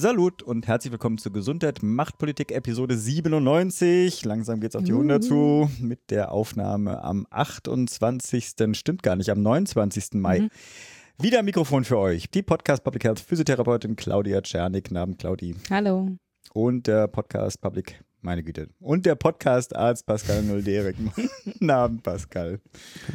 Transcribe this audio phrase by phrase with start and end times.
[0.00, 4.24] Salut und herzlich willkommen zu Gesundheit Machtpolitik Episode 97.
[4.24, 8.54] Langsam geht's auf die 100 zu mit der Aufnahme am 28.
[8.74, 10.10] stimmt gar nicht, am 29.
[10.12, 10.42] Mai.
[10.42, 10.50] Mhm.
[11.20, 12.30] Wieder Mikrofon für euch.
[12.30, 14.92] Die Podcast Public Health Physiotherapeutin Claudia Czernik.
[14.92, 15.56] Namen Claudi.
[15.68, 16.16] Hallo.
[16.54, 18.68] Und der Podcast Public, meine Güte.
[18.78, 20.94] Und der Podcast Arzt Pascal Nulderek.
[21.58, 22.60] Namen Pascal.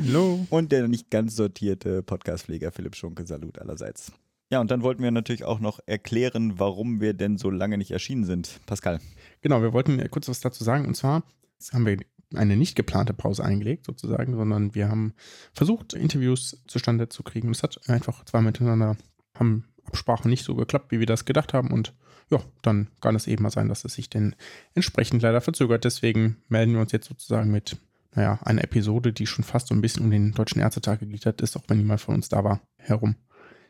[0.05, 0.45] Hallo.
[0.49, 3.25] Und der nicht ganz sortierte Podcastpfleger Philipp Schunke.
[3.25, 4.11] Salut allerseits.
[4.53, 7.89] Ja, und dann wollten wir natürlich auch noch erklären, warum wir denn so lange nicht
[7.89, 8.59] erschienen sind.
[8.67, 8.99] Pascal.
[9.41, 10.85] Genau, wir wollten kurz was dazu sagen.
[10.85, 11.23] Und zwar
[11.71, 11.97] haben wir
[12.35, 15.15] eine nicht geplante Pause eingelegt, sozusagen, sondern wir haben
[15.53, 17.49] versucht, Interviews zustande zu kriegen.
[17.49, 18.95] Es hat einfach zwei miteinander,
[19.33, 21.71] haben Absprachen nicht so geklappt, wie wir das gedacht haben.
[21.71, 21.95] Und
[22.29, 24.35] ja, dann kann es eben mal sein, dass es sich denn
[24.75, 25.83] entsprechend leider verzögert.
[25.83, 27.77] Deswegen melden wir uns jetzt sozusagen mit,
[28.13, 31.57] naja, einer Episode, die schon fast so ein bisschen um den Deutschen Ärztetag gegliedert ist,
[31.57, 33.15] auch wenn niemand von uns da war, herum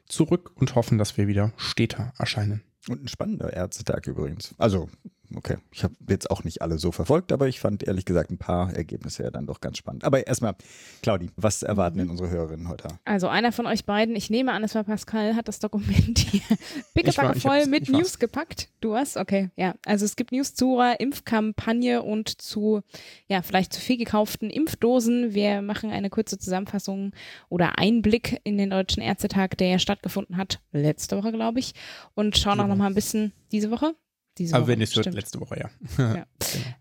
[0.08, 2.64] zurück und hoffen, dass wir wieder steter erscheinen.
[2.90, 4.54] Und ein spannender Ärztetag übrigens.
[4.58, 4.90] Also
[5.36, 5.58] okay.
[5.72, 8.74] Ich habe jetzt auch nicht alle so verfolgt, aber ich fand ehrlich gesagt ein paar
[8.74, 10.04] Ergebnisse ja dann doch ganz spannend.
[10.04, 10.56] Aber erstmal,
[11.02, 12.12] Claudi, was erwarten denn mhm.
[12.12, 12.88] unsere Hörerinnen heute?
[13.06, 16.42] Also einer von euch beiden, ich nehme an, es war Pascal, hat das Dokument hier
[16.94, 18.70] pickepacke voll mit News gepackt.
[18.82, 19.18] Du hast?
[19.18, 19.76] Okay, ja.
[19.86, 22.82] Also es gibt News zur Impfkampagne und zu,
[23.28, 25.34] ja, vielleicht zu viel gekauften Impfdosen.
[25.34, 27.12] Wir machen eine kurze Zusammenfassung
[27.50, 31.74] oder Einblick in den Deutschen Ärztetag, der ja stattgefunden hat, letzte Woche, glaube ich.
[32.14, 33.96] Und schauen auch noch mal ein bisschen diese Woche
[34.38, 35.70] diese Aber wenn es wird, letzte Woche, ja.
[35.98, 36.14] ja.
[36.14, 36.26] genau.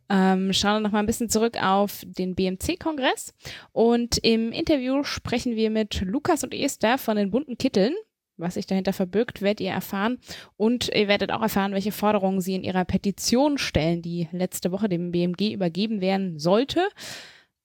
[0.08, 3.34] ähm, schauen wir noch mal ein bisschen zurück auf den BMC-Kongress.
[3.72, 7.94] Und im Interview sprechen wir mit Lukas und Esther von den bunten Kitteln.
[8.38, 10.18] Was sich dahinter verbirgt, werdet ihr erfahren.
[10.56, 14.88] Und ihr werdet auch erfahren, welche Forderungen sie in ihrer Petition stellen, die letzte Woche
[14.88, 16.88] dem BMG übergeben werden sollte.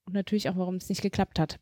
[0.06, 1.60] Und natürlich auch, warum es nicht geklappt hat.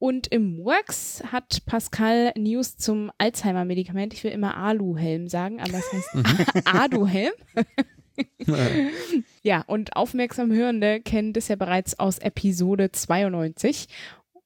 [0.00, 4.14] Und im Works hat Pascal News zum Alzheimer-Medikament.
[4.14, 6.24] Ich will immer Alu-Helm sagen, aber es heißt mhm.
[6.64, 7.32] Adu-Helm.
[9.42, 13.88] ja, und aufmerksam Hörende kennen das ja bereits aus Episode 92.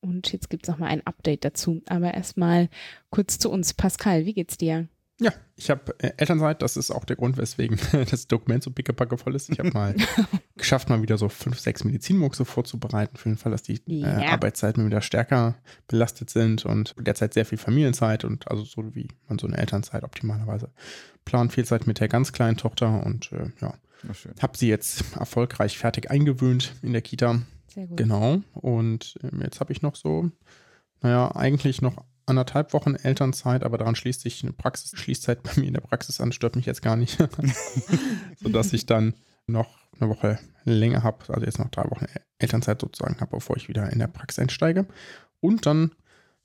[0.00, 1.82] Und jetzt gibt es nochmal ein Update dazu.
[1.86, 2.68] Aber erstmal
[3.10, 3.74] kurz zu uns.
[3.74, 4.88] Pascal, wie geht's dir?
[5.24, 7.78] Ja, ich habe äh, Elternzeit, das ist auch der Grund, weswegen
[8.10, 9.48] das Dokument so pickepacke voll ist.
[9.50, 9.94] Ich habe mal
[10.56, 14.20] geschafft, mal wieder so fünf, sechs Medizinmuxe vorzubereiten, für den Fall, dass die yeah.
[14.20, 15.54] äh, Arbeitszeiten wieder stärker
[15.88, 20.04] belastet sind und derzeit sehr viel Familienzeit und also so wie man so eine Elternzeit
[20.04, 20.70] optimalerweise
[21.24, 23.74] plant, viel Zeit mit der ganz kleinen Tochter und äh, ja,
[24.42, 27.40] habe sie jetzt erfolgreich fertig eingewöhnt in der Kita.
[27.68, 27.96] Sehr gut.
[27.96, 30.30] Genau, und äh, jetzt habe ich noch so,
[31.00, 35.66] naja, eigentlich noch anderthalb Wochen Elternzeit, aber daran schließt sich eine Praxis, Schließzeit bei mir
[35.66, 37.18] in der Praxis an, stört mich jetzt gar nicht.
[38.36, 39.14] Sodass ich dann
[39.46, 42.06] noch eine Woche länger habe, also jetzt noch drei Wochen
[42.38, 44.86] Elternzeit sozusagen habe, bevor ich wieder in der Praxis einsteige.
[45.40, 45.92] Und dann,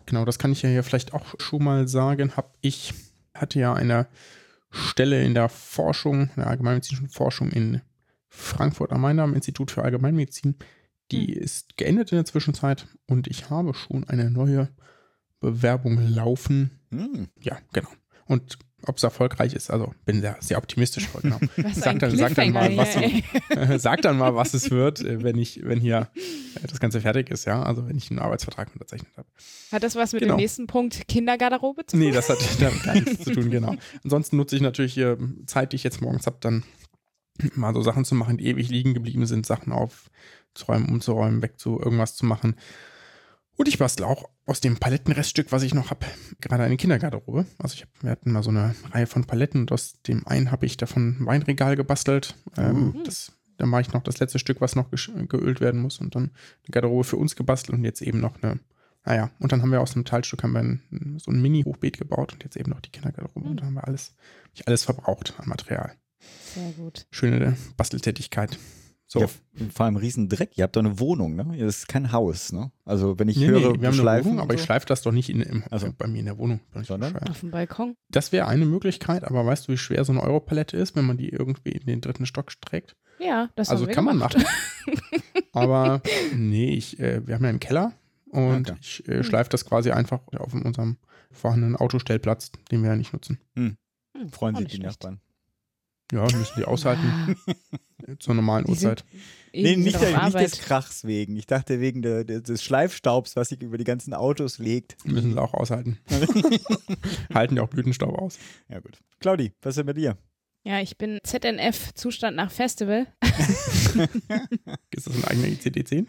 [0.05, 2.93] genau, das kann ich ja hier vielleicht auch schon mal sagen, habe ich,
[3.33, 4.07] hatte ja eine
[4.71, 7.81] Stelle in der Forschung, in der allgemeinmedizinischen Forschung in
[8.27, 10.55] Frankfurt am Main am Institut für Allgemeinmedizin.
[11.11, 11.43] Die hm.
[11.43, 14.69] ist geendet in der Zwischenzeit und ich habe schon eine neue
[15.39, 16.71] Bewerbungen laufen.
[16.91, 17.27] Hm.
[17.39, 17.89] Ja, genau.
[18.25, 21.09] Und ob es erfolgreich ist, also bin sehr, sehr optimistisch.
[21.21, 21.37] Genau.
[21.73, 25.37] sag, dann, sag, dann mal, was du, sag dann mal, was es wird, äh, wenn
[25.37, 27.61] ich, wenn hier äh, das Ganze fertig ist, ja.
[27.63, 29.27] Also wenn ich einen Arbeitsvertrag unterzeichnet habe.
[29.71, 30.35] Hat das was mit genau.
[30.35, 31.99] dem nächsten Punkt Kindergarderobe zu tun?
[31.99, 33.75] Nee, das hat damit gar nichts zu tun, genau.
[34.03, 36.63] Ansonsten nutze ich natürlich hier Zeit, die ich jetzt morgens habe, dann
[37.55, 41.79] mal so Sachen zu machen, die ewig liegen geblieben sind, Sachen aufzuräumen, umzuräumen, weg zu
[41.79, 42.55] irgendwas zu machen.
[43.59, 46.05] Und ich bastel auch aus dem Palettenreststück, was ich noch habe,
[46.39, 47.45] gerade eine Kindergarderobe.
[47.57, 50.49] Also ich hab, wir hatten mal so eine Reihe von Paletten und aus dem einen
[50.49, 52.35] habe ich davon ein Weinregal gebastelt.
[52.55, 53.03] Ähm, mhm.
[53.03, 56.23] das, dann mache ich noch das letzte Stück, was noch geölt werden muss und dann
[56.23, 58.61] eine Garderobe für uns gebastelt und jetzt eben noch eine,
[59.03, 62.31] naja, und dann haben wir aus dem Teilstück haben wir ein, so ein Mini-Hochbeet gebaut
[62.31, 63.51] und jetzt eben noch die Kindergarderobe mhm.
[63.51, 64.15] und dann haben wir alles,
[64.53, 65.91] ich alles verbraucht an Material.
[66.55, 67.07] Sehr gut.
[67.11, 68.57] Schöne Basteltätigkeit.
[69.11, 69.21] So.
[69.21, 69.27] Ja,
[69.73, 70.55] vor allem Riesendreck.
[70.55, 71.43] Ihr habt doch eine Wohnung, ne?
[71.57, 72.71] Das ist kein Haus, ne?
[72.85, 74.59] Also wenn ich nee, höre, nee, wir haben eine Wohnung, aber so?
[74.59, 76.59] ich schleife das doch nicht in, im, also bei mir in der Wohnung.
[76.83, 77.17] Sondern?
[77.17, 77.95] Auf dem Balkon.
[78.09, 81.17] Das wäre eine Möglichkeit, aber weißt du, wie schwer so eine Europalette ist, wenn man
[81.17, 82.95] die irgendwie in den dritten Stock trägt?
[83.17, 84.35] Ja, das Also kann gemacht.
[84.35, 85.23] man machen.
[85.53, 86.03] aber
[86.35, 87.93] nee, ich, äh, wir haben ja einen Keller
[88.27, 88.79] und okay.
[88.79, 90.97] ich äh, schleife das quasi einfach auf unserem
[91.31, 93.39] vorhandenen Autostellplatz, den wir ja nicht nutzen.
[93.55, 93.75] Hm.
[94.15, 95.19] Hm, Freuen sich die Nachbarn.
[96.11, 97.35] Ja, müssen die aushalten.
[98.19, 99.05] Zur normalen Die Uhrzeit.
[99.53, 101.35] Nee, nicht, der, nicht des Krachs wegen.
[101.35, 104.97] Ich dachte wegen der, der, des Schleifstaubs, was sich über die ganzen Autos legt.
[105.05, 105.99] Müssen sie auch aushalten.
[107.33, 108.37] Halten die auch Blütenstaub aus.
[108.69, 108.99] Ja, gut.
[109.19, 110.17] Claudi, was ist denn bei dir?
[110.69, 113.07] Ja, ich bin ZNF-Zustand nach Festival.
[114.91, 116.05] Ist das ein eigener ICD-10?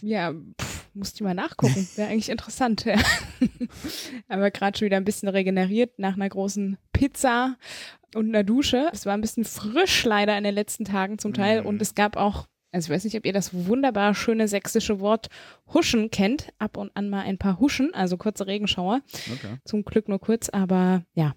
[0.00, 1.86] Ja, pff, musste ich mal nachgucken.
[1.94, 2.86] Wäre eigentlich interessant.
[2.86, 2.96] Ja.
[4.28, 7.58] Aber gerade schon wieder ein bisschen regeneriert nach einer großen Pizza
[8.14, 8.88] und einer Dusche.
[8.94, 11.60] Es war ein bisschen frisch leider in den letzten Tagen zum Teil.
[11.60, 11.66] Mhm.
[11.66, 15.26] Und es gab auch, also ich weiß nicht, ob ihr das wunderbar schöne sächsische Wort
[15.74, 16.48] Huschen kennt.
[16.56, 19.02] Ab und an mal ein paar Huschen, also kurze Regenschauer.
[19.30, 19.58] Okay.
[19.66, 21.34] Zum Glück nur kurz, aber ja,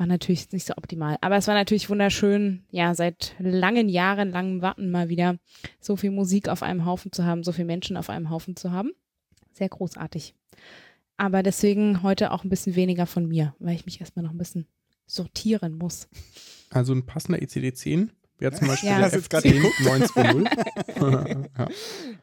[0.00, 1.18] war natürlich nicht so optimal.
[1.20, 5.36] Aber es war natürlich wunderschön, ja, seit langen Jahren, langem Warten mal wieder
[5.78, 8.72] so viel Musik auf einem Haufen zu haben, so viele Menschen auf einem Haufen zu
[8.72, 8.92] haben.
[9.52, 10.34] Sehr großartig.
[11.18, 14.38] Aber deswegen heute auch ein bisschen weniger von mir, weil ich mich erstmal noch ein
[14.38, 14.66] bisschen
[15.06, 16.08] sortieren muss.
[16.70, 18.08] Also ein passender ICD-10
[18.38, 18.96] wäre zum Beispiel Ja.
[18.96, 21.50] der Hast du jetzt grad F10 920.
[21.58, 21.68] ja.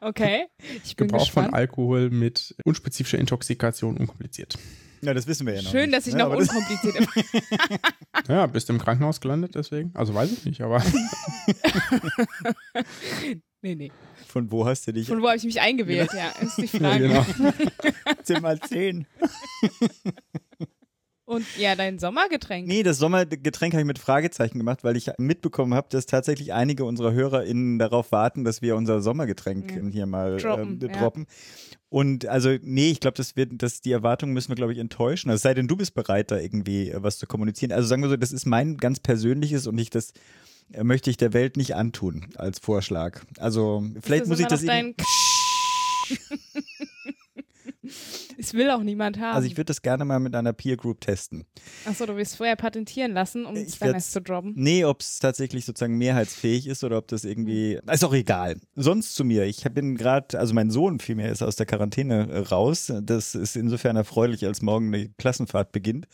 [0.01, 0.45] Okay.
[0.83, 1.53] Ich bin Gebrauch von gespannt.
[1.53, 4.57] Alkohol mit unspezifischer Intoxikation unkompliziert.
[5.01, 6.23] Ja, das wissen wir ja noch Schön, nicht, dass ich ne?
[6.23, 6.95] noch unkompliziert.
[8.27, 9.91] Ja, bist du im Krankenhaus gelandet deswegen?
[9.93, 10.83] Also weiß ich nicht, aber
[13.61, 13.91] Nee, nee.
[14.27, 15.07] Von wo hast du dich?
[15.07, 16.09] Von wo habe ich mich eingewählt?
[16.13, 17.07] Ja, ist die ja, Frage.
[17.07, 17.25] genau.
[18.23, 19.07] Zehn mal zehn.
[21.25, 22.67] Und ja, dein Sommergetränk.
[22.67, 26.85] Nee, das Sommergetränk habe ich mit Fragezeichen gemacht, weil ich mitbekommen habe, dass tatsächlich einige
[26.85, 29.81] unserer HörerInnen darauf warten, dass wir unser Sommergetränk Ja.
[29.91, 31.76] hier mal Droppen, ähm, ja.
[31.89, 35.29] Und also, nee, ich glaube, das wird, das, die Erwartungen müssen wir, glaube ich, enttäuschen.
[35.29, 37.71] Also, es sei denn, du bist bereit, da irgendwie äh, was zu kommunizieren.
[37.71, 40.11] Also sagen wir so, das ist mein ganz persönliches und ich das
[40.73, 43.21] äh, möchte ich der Welt nicht antun als Vorschlag.
[43.37, 44.73] Also, vielleicht das muss ich das noch
[48.39, 49.35] Es will auch niemand haben.
[49.35, 51.45] Also ich würde das gerne mal mit einer Peer Group testen.
[51.85, 54.53] Achso, du willst vorher patentieren lassen, um es dann erst zu droppen.
[54.55, 57.79] Nee, ob es tatsächlich sozusagen mehrheitsfähig ist oder ob das irgendwie.
[57.91, 58.57] Ist auch egal.
[58.75, 59.45] Sonst zu mir.
[59.45, 62.93] Ich bin gerade, also mein Sohn vielmehr ist aus der Quarantäne raus.
[63.01, 66.07] Das ist insofern erfreulich, als morgen eine Klassenfahrt beginnt.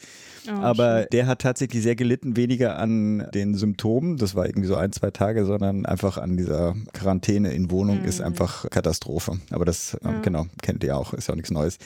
[0.48, 1.08] Oh, Aber schön.
[1.12, 5.12] der hat tatsächlich sehr gelitten, weniger an den Symptomen, das war irgendwie so ein, zwei
[5.12, 8.26] Tage, sondern einfach an dieser Quarantäne in Wohnung ist Mhm.
[8.26, 9.40] einfach Katastrophe.
[9.52, 10.20] Aber das, äh, Ja.
[10.22, 11.78] genau, kennt ihr auch, ist ja auch nichts Neues.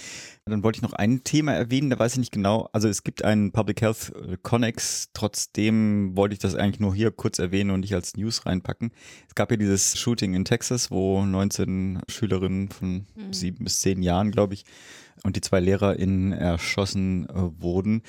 [0.47, 2.69] Dann wollte ich noch ein Thema erwähnen, da weiß ich nicht genau.
[2.71, 7.11] Also es gibt einen Public Health äh, Connex, trotzdem wollte ich das eigentlich nur hier
[7.11, 8.91] kurz erwähnen und nicht als News reinpacken.
[9.27, 13.33] Es gab ja dieses Shooting in Texas, wo 19 Schülerinnen von Mhm.
[13.33, 14.65] sieben bis zehn Jahren, glaube ich,
[15.23, 18.01] und die zwei LehrerInnen erschossen äh, wurden.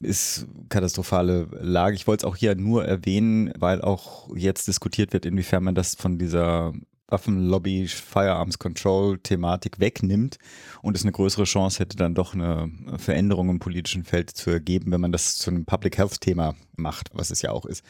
[0.00, 1.94] Ist katastrophale Lage.
[1.94, 5.94] Ich wollte es auch hier nur erwähnen, weil auch jetzt diskutiert wird, inwiefern man das
[5.94, 6.72] von dieser
[7.10, 10.38] Waffenlobby, Firearms Control Thematik wegnimmt
[10.82, 14.92] und es eine größere Chance hätte, dann doch eine Veränderung im politischen Feld zu ergeben,
[14.92, 17.84] wenn man das zu einem Public Health Thema macht, was es ja auch ist.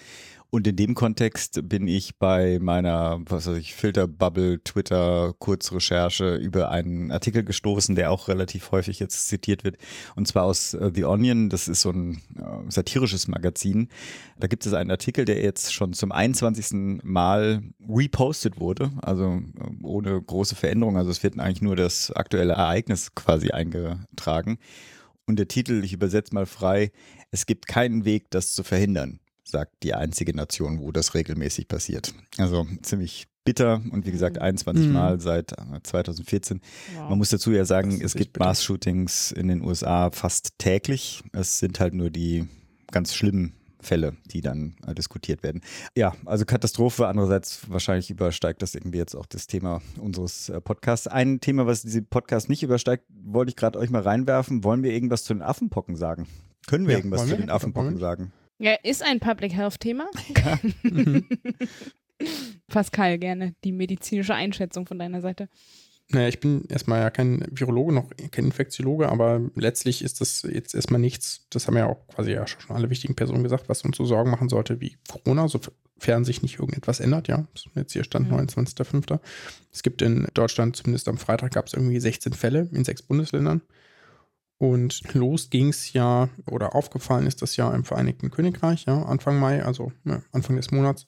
[0.53, 6.71] Und in dem Kontext bin ich bei meiner, was weiß ich, Filterbubble, Twitter, Kurzrecherche über
[6.71, 9.77] einen Artikel gestoßen, der auch relativ häufig jetzt zitiert wird.
[10.17, 11.51] Und zwar aus äh, The Onion.
[11.51, 13.89] Das ist so ein äh, satirisches Magazin.
[14.41, 17.05] Da gibt es einen Artikel, der jetzt schon zum 21.
[17.05, 18.91] Mal repostet wurde.
[19.03, 20.97] Also äh, ohne große Veränderung.
[20.97, 24.59] Also es wird eigentlich nur das aktuelle Ereignis quasi eingetragen.
[25.27, 26.91] Und der Titel, ich übersetze mal frei,
[27.31, 29.20] es gibt keinen Weg, das zu verhindern
[29.51, 32.15] sagt die einzige Nation, wo das regelmäßig passiert.
[32.39, 34.93] Also ziemlich bitter und wie gesagt 21 Mhm.
[34.93, 36.61] Mal seit äh, 2014.
[36.97, 37.09] Wow.
[37.11, 38.39] Man muss dazu ja sagen, es gibt.
[38.39, 41.23] Mass-Shootings in den USA fast täglich.
[41.33, 42.47] Es sind halt nur die
[42.93, 45.63] ganz schlimmen Fälle, die dann äh, diskutiert werden.
[45.97, 47.07] Ja, also Katastrophe.
[47.09, 51.07] Andererseits wahrscheinlich übersteigt das irgendwie jetzt auch das Thema unseres äh, Podcasts.
[51.07, 54.65] Ein Thema, was diesen Podcast nicht übersteigt, wollte ich gerade euch mal reinwerfen.
[54.65, 56.27] Wollen wir irgendwas zu den Affenpocken sagen?
[56.67, 57.37] Können wir Ja, irgendwas zu wir?
[57.39, 58.33] den Affenpocken sagen?
[58.61, 60.07] Ja, ist ein Public Health Thema.
[60.83, 61.27] Mhm.
[62.69, 65.49] Pascal, gerne die medizinische Einschätzung von deiner Seite.
[66.11, 70.75] Naja, ich bin erstmal ja kein Virologe, noch kein Infektiologe, aber letztlich ist das jetzt
[70.75, 73.97] erstmal nichts, das haben ja auch quasi ja schon alle wichtigen Personen gesagt, was uns
[73.97, 77.47] so Sorgen machen sollte wie Corona, sofern sich nicht irgendetwas ändert, ja.
[77.75, 78.37] Jetzt hier stand Mhm.
[78.37, 79.21] 29.05.
[79.73, 83.63] Es gibt in Deutschland, zumindest am Freitag, gab es irgendwie 16 Fälle in sechs Bundesländern.
[84.61, 89.39] Und los ging es ja, oder aufgefallen ist das ja im Vereinigten Königreich, ja, Anfang
[89.39, 91.07] Mai, also ja, Anfang des Monats.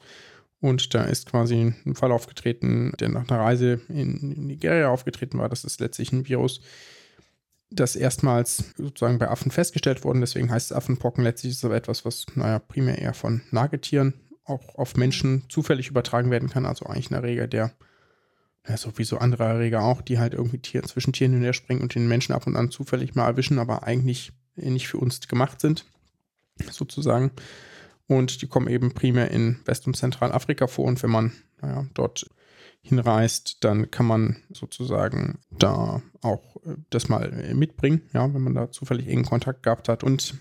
[0.62, 5.50] Und da ist quasi ein Fall aufgetreten, der nach einer Reise in Nigeria aufgetreten war.
[5.50, 6.62] Das ist letztlich ein Virus,
[7.68, 10.21] das erstmals sozusagen bei Affen festgestellt wurde.
[10.21, 11.23] Deswegen heißt es Affenpocken.
[11.23, 15.88] Letztlich ist es aber etwas, was, naja, primär eher von Nagetieren auch auf Menschen zufällig
[15.88, 16.64] übertragen werden kann.
[16.64, 17.73] Also eigentlich ein Erreger, der,
[18.69, 21.83] ja, so wie so andere Erreger auch, die halt irgendwie Tier, zwischen Tieren hinterher springen
[21.83, 25.61] und den Menschen ab und an zufällig mal erwischen, aber eigentlich nicht für uns gemacht
[25.61, 25.85] sind,
[26.71, 27.33] sozusagen.
[28.07, 30.85] Und die kommen eben primär in West- und Zentralafrika vor.
[30.85, 32.26] Und wenn man naja, dort
[32.83, 38.54] hinreist, dann kann man sozusagen da auch äh, das mal äh, mitbringen, ja, wenn man
[38.54, 40.02] da zufällig engen Kontakt gehabt hat.
[40.02, 40.35] Und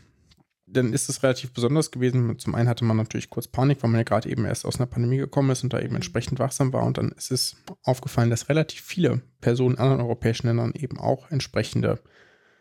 [0.72, 2.38] dann ist es relativ besonders gewesen.
[2.40, 4.88] Zum einen hatte man natürlich kurz Panik, weil man ja gerade eben erst aus einer
[4.88, 6.86] Pandemie gekommen ist und da eben entsprechend wachsam war.
[6.86, 11.30] Und dann ist es aufgefallen, dass relativ viele Personen in anderen europäischen Ländern eben auch
[11.30, 12.00] entsprechende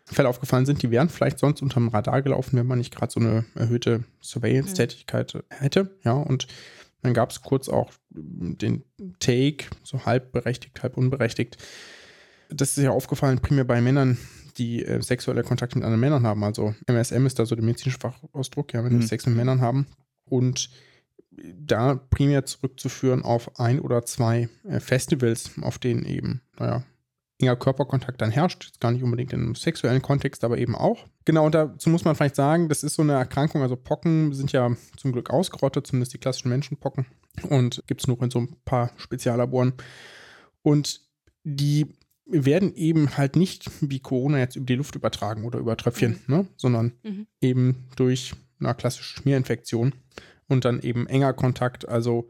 [0.06, 3.20] Fälle aufgefallen sind, die wären vielleicht sonst unterm Radar gelaufen, wenn man nicht gerade so
[3.20, 5.96] eine erhöhte Surveillance-Tätigkeit hätte.
[6.04, 6.46] Ja, und
[7.02, 8.84] dann gab es kurz auch den
[9.20, 11.56] Take, so halb berechtigt, halb unberechtigt.
[12.50, 14.18] Das ist ja aufgefallen, primär bei Männern,
[14.60, 16.44] die äh, sexuelle Kontakte mit anderen Männern haben.
[16.44, 19.02] Also MSM ist da so der medizinische Fachausdruck, ja, wenn mhm.
[19.02, 19.86] Sex mit Männern haben.
[20.26, 20.70] Und
[21.30, 26.84] da primär zurückzuführen auf ein oder zwei äh, Festivals, auf denen eben, naja,
[27.38, 28.66] enger Körperkontakt dann herrscht.
[28.66, 31.06] Jetzt gar nicht unbedingt in einem sexuellen Kontext, aber eben auch.
[31.24, 34.52] Genau, und dazu muss man vielleicht sagen, das ist so eine Erkrankung, also Pocken sind
[34.52, 37.06] ja zum Glück ausgerottet, zumindest die klassischen Menschenpocken.
[37.48, 39.72] Und gibt es nur in so ein paar Speziallaboren.
[40.62, 41.00] Und
[41.44, 41.86] die
[42.30, 46.34] werden eben halt nicht wie Corona jetzt über die Luft übertragen oder über Tröpfchen, mhm.
[46.34, 46.46] ne?
[46.56, 47.26] sondern mhm.
[47.40, 49.94] eben durch eine klassische Schmierinfektion
[50.48, 52.28] und dann eben enger Kontakt, also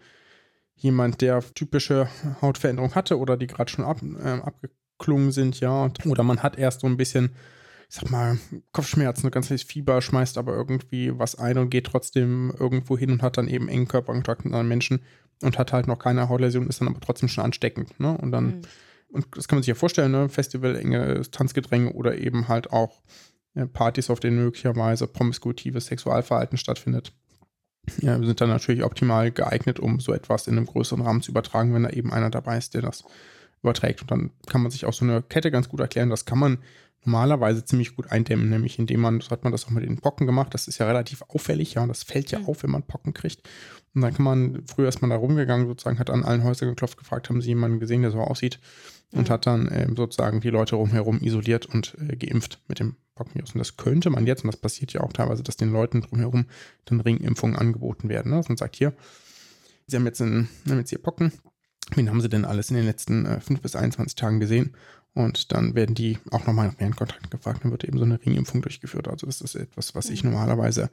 [0.77, 2.09] jemand, der typische
[2.41, 6.81] Hautveränderung hatte oder die gerade schon ab, äh, abgeklungen sind, ja, oder man hat erst
[6.81, 7.31] so ein bisschen,
[7.89, 8.39] ich sag mal,
[8.73, 13.23] Kopfschmerzen, ein ganzes Fieber, schmeißt aber irgendwie was ein und geht trotzdem irgendwo hin und
[13.23, 15.03] hat dann eben engen Körperkontakt mit anderen Menschen
[15.43, 18.17] und hat halt noch keine Hautläsion, ist dann aber trotzdem schon ansteckend, ne?
[18.17, 18.63] Und dann mhm
[19.13, 20.29] und das kann man sich ja vorstellen, ne?
[20.29, 23.03] Festival, enge Tanzgedränge oder eben halt auch
[23.55, 27.13] ja, Partys, auf denen möglicherweise promiskuitives Sexualverhalten stattfindet.
[28.01, 31.75] Ja, sind dann natürlich optimal geeignet, um so etwas in einem größeren Rahmen zu übertragen,
[31.75, 33.05] wenn da eben einer dabei ist, der das
[33.63, 34.03] überträgt.
[34.03, 36.11] Und dann kann man sich auch so eine Kette ganz gut erklären.
[36.11, 36.59] Das kann man
[37.05, 40.27] normalerweise ziemlich gut eindämmen, nämlich indem man, so hat man das auch mit den Pocken
[40.27, 43.49] gemacht, das ist ja relativ auffällig, ja, das fällt ja auf, wenn man Pocken kriegt.
[43.95, 46.99] Und dann kann man, früher ist man da rumgegangen, sozusagen, hat an allen Häusern geklopft,
[46.99, 48.61] gefragt, haben sie jemanden gesehen, der so aussieht
[49.13, 49.33] und mhm.
[49.33, 53.55] hat dann äh, sozusagen die Leute rumherum isoliert und äh, geimpft mit dem Pockenvirus.
[53.55, 56.47] Und das könnte man jetzt, und das passiert ja auch teilweise, dass den Leuten drumherum
[56.85, 58.31] dann Ringimpfungen angeboten werden.
[58.31, 58.39] Ne?
[58.39, 58.93] Dass man sagt, hier,
[59.87, 61.33] sie haben jetzt, einen, haben jetzt hier Pocken,
[61.95, 64.77] wen haben sie denn alles in den letzten äh, 5 bis 21 Tagen gesehen?
[65.13, 67.65] Und dann werden die auch nochmal nach ihren Kontakten gefragt.
[67.65, 69.09] Dann wird eben so eine Ringimpfung durchgeführt.
[69.09, 70.31] Also das ist etwas, was ich mhm.
[70.31, 70.91] normalerweise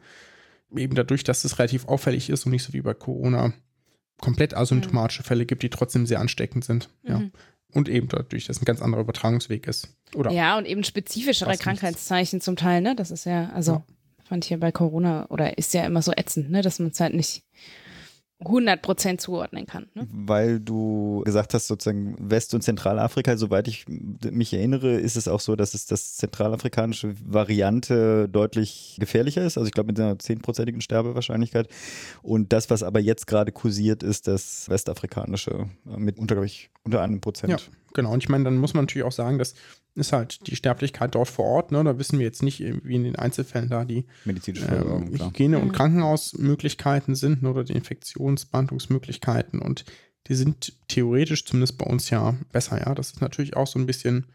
[0.76, 3.54] eben dadurch, dass es relativ auffällig ist und nicht so wie bei Corona
[4.20, 6.90] komplett asymptomatische Fälle gibt, die trotzdem sehr ansteckend sind.
[7.04, 7.10] Mhm.
[7.10, 7.22] Ja.
[7.74, 9.96] Und eben dadurch, dass ein ganz anderer Übertragungsweg ist.
[10.16, 12.96] Oder ja, und eben spezifischere Krankheitszeichen zum Teil, ne?
[12.96, 13.84] Das ist ja, also ja.
[14.24, 16.62] fand ich ja bei Corona oder ist ja immer so ätzend, ne?
[16.62, 17.44] Dass man es halt nicht
[18.44, 19.88] 100% zuordnen kann.
[19.96, 20.08] Ne?
[20.12, 25.40] Weil du gesagt hast, sozusagen West- und Zentralafrika, soweit ich mich erinnere, ist es auch
[25.40, 29.58] so, dass es das zentralafrikanische Variante deutlich gefährlicher ist.
[29.58, 31.68] Also ich glaube mit einer 10%igen Sterbewahrscheinlichkeit.
[32.22, 37.02] Und das, was aber jetzt gerade kursiert, ist das westafrikanische mit unter, glaube ich, unter
[37.02, 37.52] einem Prozent.
[37.52, 37.58] Ja,
[37.94, 38.14] genau.
[38.14, 39.54] Und ich meine, dann muss man natürlich auch sagen, dass
[39.98, 41.72] ist halt die Sterblichkeit dort vor Ort.
[41.72, 41.84] Ne?
[41.84, 45.70] Da wissen wir jetzt nicht, wie in den Einzelfällen da die medizinische äh, Hygiene- und
[45.70, 45.72] mhm.
[45.74, 47.50] Krankenhausmöglichkeiten sind ne?
[47.50, 49.60] oder die Infektionsbehandlungsmöglichkeiten.
[49.60, 49.86] Und
[50.28, 52.80] die sind theoretisch zumindest bei uns ja besser.
[52.80, 54.28] Ja, das ist natürlich auch so ein bisschen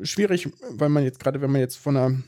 [0.00, 2.22] schwierig, weil man jetzt gerade, wenn man jetzt von einer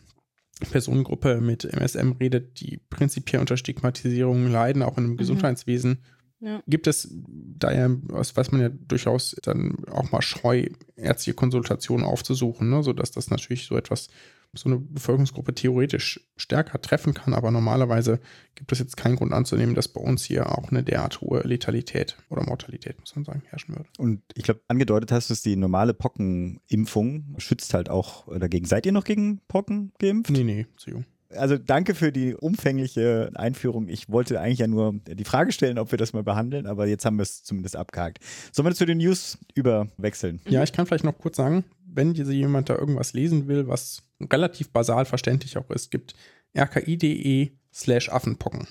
[0.70, 5.18] Personengruppe mit MSM redet, die prinzipiell unter Stigmatisierung leiden, auch in einem mhm.
[5.18, 6.02] Gesundheitswesen
[6.42, 6.60] ja.
[6.66, 12.68] Gibt es daher, was, was man ja durchaus dann auch mal scheu, ärztliche Konsultationen aufzusuchen,
[12.68, 12.82] ne?
[12.82, 14.08] sodass das natürlich so etwas,
[14.52, 18.18] so eine Bevölkerungsgruppe theoretisch stärker treffen kann, aber normalerweise
[18.56, 22.16] gibt es jetzt keinen Grund anzunehmen, dass bei uns hier auch eine derart hohe Letalität
[22.28, 23.88] oder Mortalität, muss man sagen, herrschen würde.
[23.98, 28.66] Und ich glaube, angedeutet hast du es, die normale Pockenimpfung schützt halt auch dagegen.
[28.66, 30.32] Seid ihr noch gegen Pocken geimpft?
[30.32, 31.04] Nee, nee, zu jung
[31.36, 33.88] also danke für die umfängliche Einführung.
[33.88, 37.04] Ich wollte eigentlich ja nur die Frage stellen, ob wir das mal behandeln, aber jetzt
[37.04, 38.18] haben wir es zumindest abgehakt.
[38.52, 40.40] Sollen wir zu den News überwechseln?
[40.48, 44.70] Ja, ich kann vielleicht noch kurz sagen, wenn jemand da irgendwas lesen will, was relativ
[44.70, 46.14] basal verständlich auch ist, gibt
[46.56, 48.66] rki.de slash Affenpocken.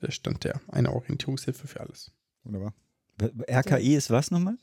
[0.00, 2.12] Da stand der eine Orientierungshilfe für alles.
[2.44, 2.74] Wunderbar.
[3.48, 4.56] RKI ist was nochmal?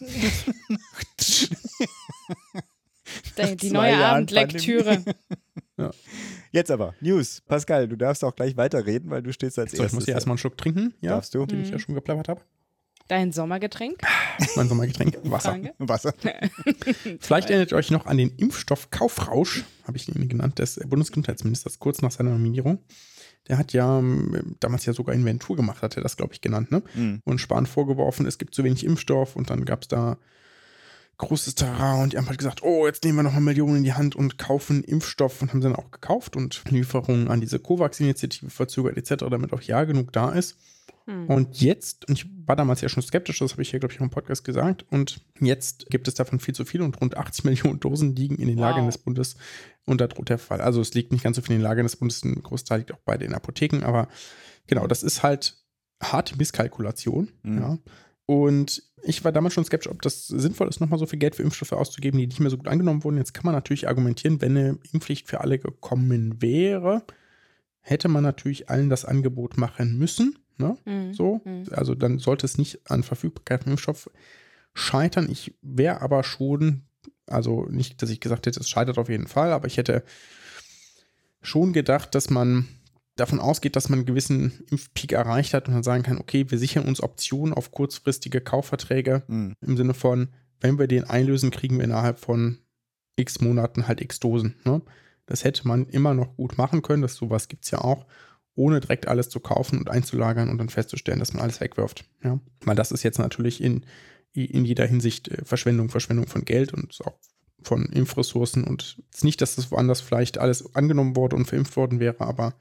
[3.62, 5.02] die neue Abendlektüre.
[5.78, 5.90] Ja.
[6.50, 7.40] Jetzt aber, News.
[7.46, 9.92] Pascal, du darfst auch gleich weiterreden, weil du stehst als so, erstes.
[9.92, 11.46] Ich muss ja erstmal einen Schluck trinken, ja, darfst du?
[11.46, 11.64] den mhm.
[11.64, 12.42] ich ja schon geplappert habe.
[13.08, 14.00] Dein Sommergetränk?
[14.56, 15.58] mein Sommergetränk, Wasser.
[15.78, 16.14] Wasser.
[17.20, 21.78] Vielleicht erinnert ihr euch noch an den Impfstoff Kaufrausch, habe ich ihn genannt, des Bundesgesundheitsministers
[21.78, 22.78] kurz nach seiner Nominierung.
[23.48, 26.70] Der hat ja ähm, damals ja sogar Inventur gemacht, hat er das, glaube ich, genannt,
[26.70, 26.82] ne?
[26.94, 27.22] Mhm.
[27.24, 30.16] Und Spahn vorgeworfen, es gibt zu wenig Impfstoff und dann gab es da
[31.22, 33.94] großes Terrain und die haben halt gesagt, oh, jetzt nehmen wir nochmal Millionen in die
[33.94, 38.50] Hand und kaufen Impfstoff und haben sie dann auch gekauft und Lieferungen an diese COVAX-Initiative
[38.50, 40.56] verzögert etc., damit auch ja genug da ist.
[41.06, 41.26] Hm.
[41.28, 44.00] Und jetzt, und ich war damals ja schon skeptisch, das habe ich ja, glaube ich,
[44.00, 47.44] auch im Podcast gesagt, und jetzt gibt es davon viel zu viel und rund 80
[47.44, 48.64] Millionen Dosen liegen in den wow.
[48.64, 49.36] Lagern des Bundes
[49.84, 50.60] und da droht der Fall.
[50.60, 52.92] Also es liegt nicht ganz so viel in den Lagern des Bundes, ein Großteil liegt
[52.92, 54.08] auch bei den Apotheken, aber
[54.66, 55.56] genau, das ist halt
[56.02, 57.30] harte Misskalkulation.
[57.42, 57.58] Mhm.
[57.58, 57.78] Ja.
[58.32, 61.42] Und ich war damals schon skeptisch, ob das sinnvoll ist, nochmal so viel Geld für
[61.42, 63.18] Impfstoffe auszugeben, die nicht mehr so gut angenommen wurden.
[63.18, 67.04] Jetzt kann man natürlich argumentieren, wenn eine Impfpflicht für alle gekommen wäre,
[67.80, 70.38] hätte man natürlich allen das Angebot machen müssen.
[70.56, 70.78] Ne?
[70.86, 71.12] Mhm.
[71.12, 71.42] So.
[71.44, 71.64] Mhm.
[71.72, 74.08] Also dann sollte es nicht an Verfügbarkeit von Impfstoff
[74.72, 75.28] scheitern.
[75.30, 76.84] Ich wäre aber schon,
[77.26, 80.04] also nicht, dass ich gesagt hätte, es scheitert auf jeden Fall, aber ich hätte
[81.42, 82.66] schon gedacht, dass man
[83.16, 86.58] davon ausgeht, dass man einen gewissen Impfpeak erreicht hat und dann sagen kann, okay, wir
[86.58, 89.54] sichern uns Optionen auf kurzfristige Kaufverträge mhm.
[89.60, 90.28] im Sinne von,
[90.60, 92.58] wenn wir den einlösen, kriegen wir innerhalb von
[93.16, 94.56] x Monaten halt x Dosen.
[94.64, 94.80] Ne?
[95.26, 98.06] Das hätte man immer noch gut machen können, das sowas gibt es ja auch,
[98.54, 102.04] ohne direkt alles zu kaufen und einzulagern und dann festzustellen, dass man alles wegwirft.
[102.24, 102.40] Ja?
[102.64, 103.84] Weil das ist jetzt natürlich in,
[104.32, 107.18] in jeder Hinsicht äh, Verschwendung, Verschwendung von Geld und auch
[107.62, 111.76] von Impfressourcen und es ist nicht, dass das woanders vielleicht alles angenommen wurde und verimpft
[111.76, 112.54] worden wäre, aber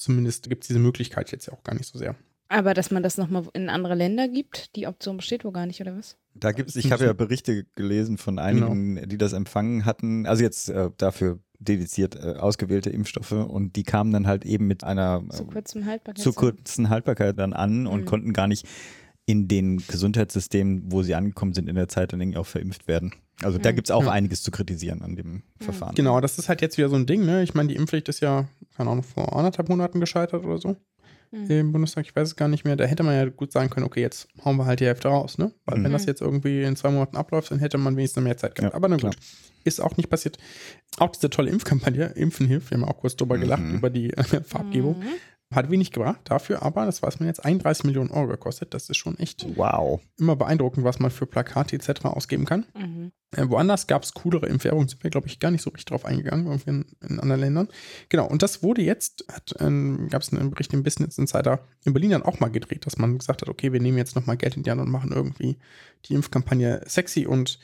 [0.00, 2.14] zumindest gibt es diese Möglichkeit jetzt ja auch gar nicht so sehr.
[2.48, 5.80] Aber dass man das nochmal in andere Länder gibt, die Option besteht wohl gar nicht,
[5.82, 6.16] oder was?
[6.34, 9.06] Da gibt es, ich habe ja Berichte gelesen von einigen, genau.
[9.06, 14.12] die das empfangen hatten, also jetzt äh, dafür dediziert äh, ausgewählte Impfstoffe und die kamen
[14.12, 18.06] dann halt eben mit einer zu kurzen Haltbarkeit, zu kurzen Haltbarkeit dann an und mhm.
[18.06, 18.66] konnten gar nicht
[19.28, 23.12] in den Gesundheitssystemen, wo sie angekommen sind in der Zeit, dann irgendwie auch verimpft werden.
[23.42, 23.76] Also da mhm.
[23.76, 24.10] gibt es auch ja.
[24.10, 25.42] einiges zu kritisieren an dem mhm.
[25.60, 25.94] Verfahren.
[25.94, 27.42] Genau, das ist halt jetzt wieder so ein Ding, ne?
[27.42, 30.76] Ich meine, die Impfpflicht ist ja, keine Ahnung, vor anderthalb Monaten gescheitert oder so.
[31.30, 31.50] Mhm.
[31.50, 32.76] Im Bundestag, ich weiß es gar nicht mehr.
[32.76, 35.36] Da hätte man ja gut sagen können, okay, jetzt hauen wir halt die Hälfte raus,
[35.36, 35.52] ne?
[35.66, 35.84] Weil mhm.
[35.84, 38.72] wenn das jetzt irgendwie in zwei Monaten abläuft, dann hätte man wenigstens mehr Zeit gehabt.
[38.72, 39.14] Ja, Aber na gut,
[39.62, 40.38] ist auch nicht passiert.
[40.96, 43.74] Auch diese tolle Impfkampagne, Impfen hilft, wir haben auch kurz drüber gelacht, mhm.
[43.74, 45.00] über die äh, Farbgebung.
[45.00, 45.04] Mhm.
[45.54, 48.74] Hat wenig gebracht dafür, aber das weiß man jetzt 31 Millionen Euro gekostet.
[48.74, 49.98] Das ist schon echt wow.
[50.18, 52.04] immer beeindruckend, was man für Plakate etc.
[52.04, 52.66] ausgeben kann.
[52.74, 53.12] Mhm.
[53.34, 56.04] Äh, woanders gab es coolere Impfwerbung, sind wir, glaube ich, gar nicht so richtig drauf
[56.04, 57.68] eingegangen, irgendwie in, in anderen Ländern.
[58.10, 59.24] Genau, und das wurde jetzt,
[59.58, 62.98] ähm, gab es einen Bericht im Business Insider in Berlin dann auch mal gedreht, dass
[62.98, 65.56] man gesagt hat, okay, wir nehmen jetzt nochmal Geld in die Hand und machen irgendwie
[66.04, 67.58] die Impfkampagne sexy und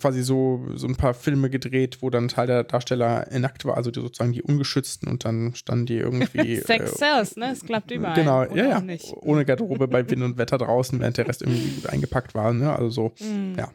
[0.00, 3.90] quasi so, so ein paar Filme gedreht, wo dann Teil der Darsteller nackt war, also
[3.90, 6.56] die, sozusagen die Ungeschützten und dann standen die irgendwie.
[6.66, 7.52] Sex äh, sells, ne?
[7.52, 8.14] Es klappt überall.
[8.14, 8.80] Genau, ja, ja.
[8.80, 9.12] Nicht.
[9.14, 12.74] Ohne Garderobe bei Wind und Wetter draußen, während der Rest irgendwie eingepackt war, ne?
[12.74, 13.58] Also so, mm.
[13.58, 13.72] ja.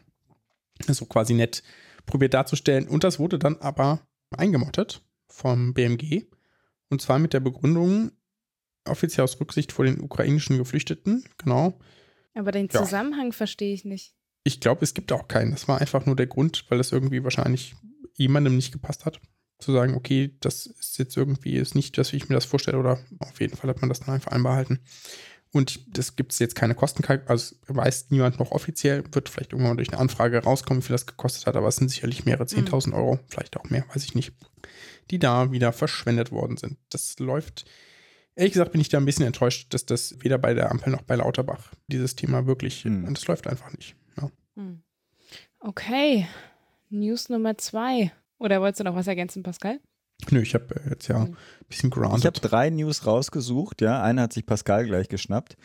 [0.88, 1.62] So quasi nett
[2.04, 2.86] probiert darzustellen.
[2.86, 4.00] Und das wurde dann aber
[4.36, 6.24] eingemottet vom BMG.
[6.90, 8.12] Und zwar mit der Begründung,
[8.84, 11.78] offiziell aus Rücksicht vor den ukrainischen Geflüchteten, genau.
[12.34, 13.32] Aber den Zusammenhang ja.
[13.32, 15.50] verstehe ich nicht ich glaube, es gibt auch keinen.
[15.50, 17.74] Das war einfach nur der Grund, weil das irgendwie wahrscheinlich
[18.14, 19.20] jemandem nicht gepasst hat.
[19.58, 22.78] Zu sagen, okay, das ist jetzt irgendwie ist nicht das, wie ich mir das vorstelle,
[22.78, 24.80] oder auf jeden Fall hat man das dann einfach einbehalten.
[25.52, 29.78] Und das gibt es jetzt keine Kostenkalkulation, also weiß niemand noch offiziell, wird vielleicht irgendwann
[29.78, 32.88] durch eine Anfrage rauskommen, wie viel das gekostet hat, aber es sind sicherlich mehrere 10.000
[32.88, 32.94] mhm.
[32.94, 34.32] Euro, vielleicht auch mehr, weiß ich nicht,
[35.10, 36.76] die da wieder verschwendet worden sind.
[36.90, 37.64] Das läuft,
[38.34, 41.02] ehrlich gesagt bin ich da ein bisschen enttäuscht, dass das weder bei der Ampel noch
[41.02, 43.12] bei Lauterbach dieses Thema wirklich, mhm.
[43.14, 43.96] das läuft einfach nicht.
[44.56, 44.82] Hm.
[45.60, 46.26] Okay,
[46.90, 48.12] News Nummer zwei.
[48.38, 49.80] Oder wolltest du noch was ergänzen, Pascal?
[50.30, 51.32] Nö, ich habe äh, jetzt ja hm.
[51.32, 51.36] ein
[51.68, 52.20] bisschen grounded.
[52.20, 54.02] Ich habe drei News rausgesucht, ja.
[54.02, 55.56] Eine hat sich Pascal gleich geschnappt,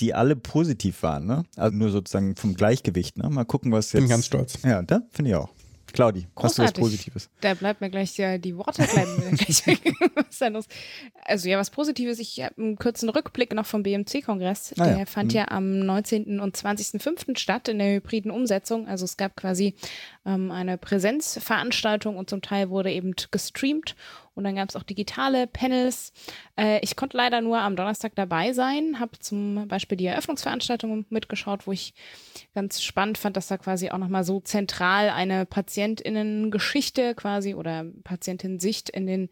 [0.00, 1.44] die alle positiv waren, ne?
[1.56, 3.28] Also nur sozusagen vom Gleichgewicht, ne?
[3.28, 4.02] Mal gucken, was jetzt.
[4.02, 4.62] Bin ganz stolz.
[4.62, 5.50] Ja, da finde ich auch.
[5.92, 7.30] Claudi, hast du was Positives?
[7.40, 9.92] Da bleibt mir gleich ja, die Worte bleiben mir gleich weg.
[10.14, 10.66] was denn los?
[11.24, 12.18] Also ja, was Positives.
[12.18, 14.74] Ich habe einen kurzen Rückblick noch vom BMC-Kongress.
[14.78, 15.06] Ah, Der ja.
[15.06, 15.38] fand mhm.
[15.38, 16.40] ja am 19.
[16.40, 17.38] und 20.05.
[17.38, 18.86] statt in der hybriden Umsetzung.
[18.86, 19.74] Also es gab quasi
[20.26, 23.96] ähm, eine Präsenzveranstaltung und zum Teil wurde eben gestreamt
[24.38, 26.12] und dann gab es auch digitale Panels.
[26.56, 31.66] Äh, ich konnte leider nur am Donnerstag dabei sein, habe zum Beispiel die Eröffnungsveranstaltung mitgeschaut,
[31.66, 31.92] wo ich
[32.54, 38.90] ganz spannend fand, dass da quasi auch nochmal so zentral eine Patientinnengeschichte quasi oder Patientin-Sicht
[38.90, 39.28] in den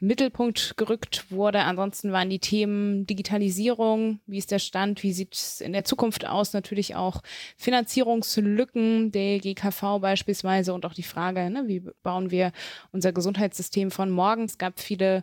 [0.00, 1.60] Mittelpunkt gerückt wurde.
[1.60, 6.26] Ansonsten waren die Themen Digitalisierung, wie ist der Stand, wie sieht es in der Zukunft
[6.26, 7.20] aus, natürlich auch
[7.58, 12.52] Finanzierungslücken der GKV beispielsweise und auch die Frage, ne, wie bauen wir
[12.90, 15.22] unser Gesundheitssystem von morgen es gab viele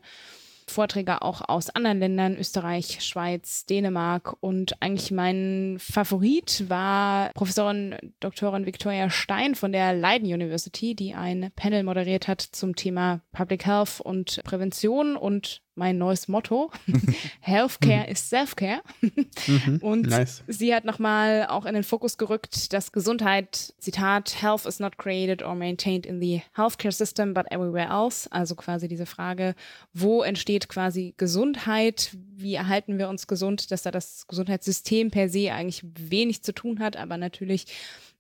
[0.68, 4.36] Vorträge auch aus anderen Ländern, Österreich, Schweiz, Dänemark.
[4.40, 11.52] Und eigentlich mein Favorit war Professorin Doktorin Victoria Stein von der Leiden University, die ein
[11.56, 16.72] Panel moderiert hat zum Thema Public Health und Prävention und mein neues Motto.
[17.42, 18.82] Healthcare is Selfcare.
[19.02, 19.78] Mhm.
[19.82, 20.44] Und Nice.
[20.48, 25.42] sie hat nochmal auch in den Fokus gerückt, dass Gesundheit, Zitat, Health is not created
[25.44, 28.28] or maintained in the healthcare system, but everywhere else.
[28.32, 29.56] Also quasi diese Frage,
[29.94, 32.16] wo entsteht quasi Gesundheit?
[32.36, 33.72] Wie erhalten wir uns gesund?
[33.72, 37.66] Dass da das Gesundheitssystem per se eigentlich wenig zu tun hat, aber natürlich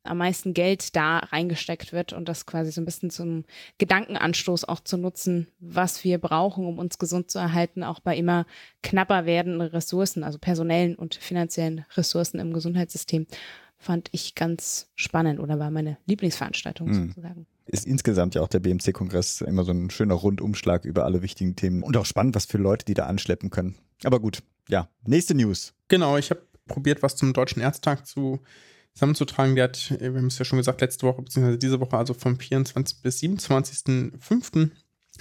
[0.03, 3.45] am meisten Geld da reingesteckt wird und das quasi so ein bisschen zum
[3.77, 8.45] Gedankenanstoß auch zu nutzen, was wir brauchen, um uns gesund zu erhalten, auch bei immer
[8.81, 13.27] knapper werdenden Ressourcen, also personellen und finanziellen Ressourcen im Gesundheitssystem,
[13.77, 17.07] fand ich ganz spannend oder war meine Lieblingsveranstaltung Mhm.
[17.09, 17.47] sozusagen.
[17.65, 21.81] Ist insgesamt ja auch der BMC-Kongress immer so ein schöner Rundumschlag über alle wichtigen Themen
[21.81, 23.75] und auch spannend, was für Leute die da anschleppen können.
[24.03, 25.73] Aber gut, ja, nächste News.
[25.87, 28.41] Genau, ich habe probiert, was zum Deutschen Ärztetag zu
[28.93, 29.55] zusammenzutragen.
[29.55, 32.37] Der hat, wir haben es ja schon gesagt, letzte Woche, beziehungsweise diese Woche, also vom
[32.37, 33.01] 24.
[33.01, 34.69] bis 27.05.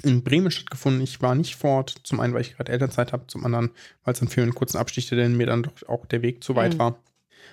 [0.02, 1.02] in Bremen stattgefunden.
[1.02, 3.70] Ich war nicht vor Ort, zum einen, weil ich gerade Elternzeit habe, zum anderen,
[4.04, 6.56] weil es dann für einen kurzen Abstich, denn mir dann doch auch der Weg zu
[6.56, 6.78] weit Mhm.
[6.78, 6.98] war.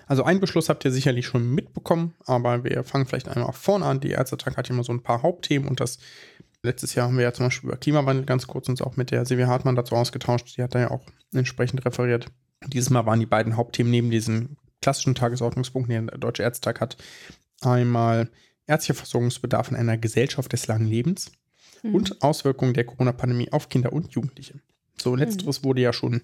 [0.07, 3.99] Also einen Beschluss habt ihr sicherlich schon mitbekommen, aber wir fangen vielleicht einmal vorne an.
[3.99, 5.99] Die Ärztetag hat ja immer so ein paar Hauptthemen und das
[6.63, 9.25] letztes Jahr haben wir ja zum Beispiel über Klimawandel ganz kurz uns auch mit der
[9.25, 10.57] Silvia Hartmann dazu ausgetauscht.
[10.57, 12.25] Die hat da ja auch entsprechend referiert.
[12.67, 16.97] Dieses Mal waren die beiden Hauptthemen neben diesen klassischen Tagesordnungspunkten, die der Deutsche Ärztetag hat,
[17.61, 18.29] einmal
[18.67, 21.31] ärztlicher Versorgungsbedarf in einer Gesellschaft des langen Lebens
[21.83, 21.95] Mhm.
[21.95, 24.59] und Auswirkungen der Corona-Pandemie auf Kinder und Jugendliche.
[24.97, 26.23] So, letzteres wurde ja schon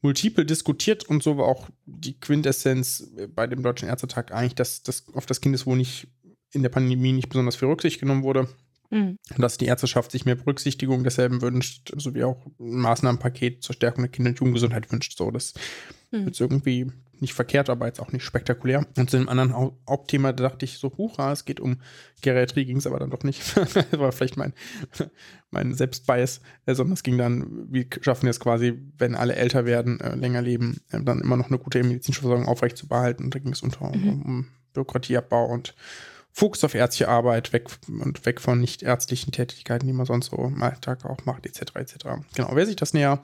[0.00, 5.04] multiple diskutiert und so war auch die Quintessenz bei dem Deutschen Ärztetag eigentlich, dass das
[5.14, 6.08] auf das Kindeswohl nicht
[6.52, 8.48] in der Pandemie nicht besonders viel Rücksicht genommen wurde
[8.90, 9.18] Mhm.
[9.34, 14.04] und dass die Ärzteschaft sich mehr Berücksichtigung desselben wünscht, sowie auch ein Maßnahmenpaket zur Stärkung
[14.04, 15.16] der Kinder- und Jugendgesundheit wünscht.
[15.16, 15.54] So, das
[16.10, 16.28] Mhm.
[16.28, 16.90] ist irgendwie
[17.22, 18.86] nicht verkehrt, aber jetzt auch nicht spektakulär.
[18.96, 21.80] Und zu dem anderen Hau- Hauptthema dachte ich so, hurra, es geht um
[22.22, 23.42] Geriatrie, ging es aber dann doch nicht.
[23.74, 24.52] das war vielleicht mein,
[25.50, 30.00] mein Selbstbias, sondern es ging dann, wie schaffen wir es quasi, wenn alle älter werden,
[30.00, 33.24] äh, länger leben, äh, dann immer noch eine gute medizinische Versorgung aufrechtzuerhalten.
[33.26, 34.08] Und da ging es unter Mhm.
[34.08, 35.74] um, um Bürokratieabbau und
[36.36, 40.36] Fokus auf ärztliche Arbeit, weg und weg von nicht ärztlichen Tätigkeiten, die man sonst so
[40.46, 41.76] im Alltag auch macht, etc.
[41.76, 41.94] etc.
[42.34, 43.20] Genau, wer sich das näher,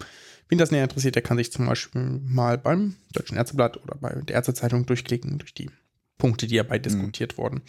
[0.51, 4.13] wen das näher interessiert, der kann sich zum Beispiel mal beim Deutschen Ärzteblatt oder bei
[4.13, 5.71] der Ärztezeitung durchklicken, durch die
[6.19, 7.63] Punkte, die dabei diskutiert wurden.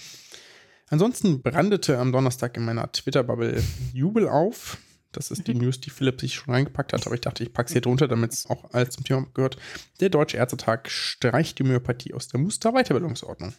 [0.89, 3.63] Ansonsten brandete am Donnerstag in meiner Twitter-Bubble
[3.94, 4.78] Jubel auf.
[5.13, 7.67] Das ist die News, die Philipp sich schon reingepackt hat, aber ich dachte, ich packe
[7.67, 9.58] es hier drunter, damit es auch alles zum Thema gehört.
[10.00, 13.54] Der Deutsche Ärztetag streicht die Homöopathie aus der Muster-Weiterbildungsordnung.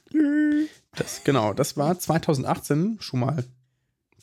[0.95, 3.45] Das, genau, das war 2018 schon mal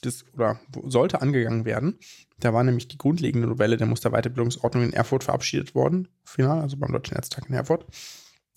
[0.02, 2.00] das, oder sollte angegangen werden.
[2.40, 6.92] Da war nämlich die grundlegende Novelle der Musterweiterbildungsordnung in Erfurt verabschiedet worden, final, also beim
[6.92, 7.86] Deutschen Ärztetag in Erfurt.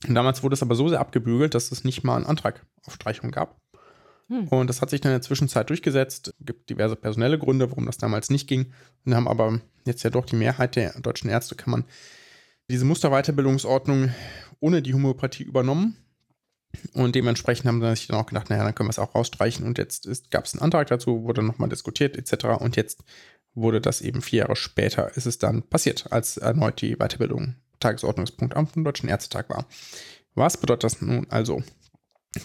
[0.07, 2.95] Und damals wurde es aber so sehr abgebügelt, dass es nicht mal einen Antrag auf
[2.95, 3.61] Streichung gab.
[4.29, 4.49] Hm.
[4.49, 6.35] Und das hat sich dann in der Zwischenzeit durchgesetzt.
[6.39, 8.73] Es gibt diverse personelle Gründe, warum das damals nicht ging.
[9.05, 11.85] Und haben aber jetzt ja doch die Mehrheit der deutschen Ärztekammern
[12.71, 14.11] diese Musterweiterbildungsordnung
[14.61, 15.97] ohne die Homöopathie übernommen.
[16.95, 19.67] Und dementsprechend haben sie sich dann auch gedacht, naja, dann können wir es auch rausstreichen.
[19.67, 22.61] Und jetzt gab es einen Antrag dazu, wurde nochmal diskutiert etc.
[22.61, 23.05] Und jetzt
[23.55, 28.57] wurde das eben vier Jahre später, ist es dann passiert, als erneut die Weiterbildung Tagesordnungspunkt
[28.57, 29.67] am Deutschen Ärztetag war.
[30.35, 31.63] Was bedeutet das nun also?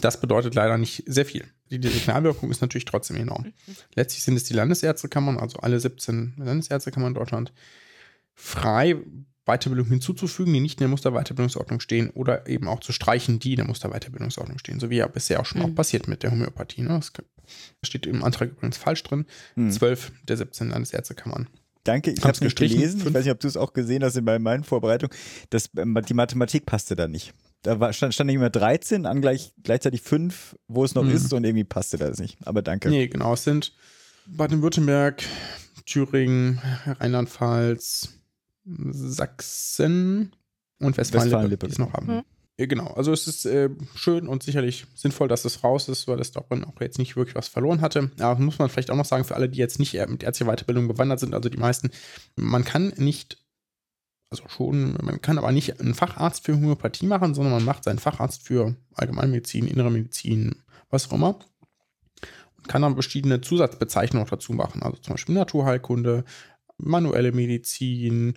[0.02, 1.46] Das bedeutet leider nicht sehr viel.
[1.70, 3.54] Die, Signalwirkung ist natürlich trotzdem enorm.
[3.96, 7.54] Letztlich sind es die Landesärztekammern, also alle 17 Landesärztekammern in Deutschland,
[8.34, 8.98] frei
[9.48, 13.58] Weiterbildung hinzuzufügen, die nicht in der Musterweiterbildungsordnung stehen oder eben auch zu streichen, die in
[13.58, 15.68] der Musterweiterbildungsordnung stehen, so wie ja bisher auch schon Mhm.
[15.72, 16.82] auch passiert mit der Homöopathie.
[16.82, 16.90] Ne?
[17.00, 17.12] Das
[17.84, 19.26] steht im Antrag übrigens falsch drin.
[19.56, 19.72] Hm.
[19.72, 21.48] Zwölf der 17 Landesärztekammern.
[21.86, 22.76] Danke, ich habe es nicht gestrichen.
[22.80, 22.98] gelesen.
[22.98, 23.16] Ich Fünf.
[23.16, 25.16] weiß nicht, ob du es auch gesehen hast in bei meinen Vorbereitungen.
[25.50, 27.34] Das, ähm, die Mathematik passte da nicht.
[27.64, 31.12] Da war, stand, stand nicht mehr 13, an gleich, gleichzeitig 5, wo es noch Mhm.
[31.12, 32.38] ist und irgendwie passte das nicht.
[32.46, 32.90] Aber danke.
[32.90, 33.34] Nee, genau.
[33.34, 33.74] Es sind
[34.26, 35.24] Baden-Württemberg,
[35.86, 36.60] Thüringen,
[37.00, 38.10] Rheinland-Pfalz,
[38.68, 40.36] Sachsen
[40.80, 42.18] und Westfalen-Lippe, die es noch haben.
[42.18, 42.24] Mhm.
[42.60, 46.32] Genau, also es ist äh, schön und sicherlich sinnvoll, dass es raus ist, weil es
[46.32, 48.10] darin auch jetzt nicht wirklich was verloren hatte.
[48.20, 50.88] Aber muss man vielleicht auch noch sagen, für alle, die jetzt nicht mit ärztlicher Weiterbildung
[50.88, 51.92] bewandert sind, also die meisten,
[52.36, 53.38] man kann nicht,
[54.32, 58.00] also schon, man kann aber nicht einen Facharzt für Homöopathie machen, sondern man macht seinen
[58.00, 60.56] Facharzt für Allgemeinmedizin, innere Medizin,
[60.90, 61.38] was auch immer.
[62.58, 66.24] Und kann dann verschiedene Zusatzbezeichnungen noch dazu machen, also zum Beispiel Naturheilkunde,
[66.80, 68.34] manuelle Medizin,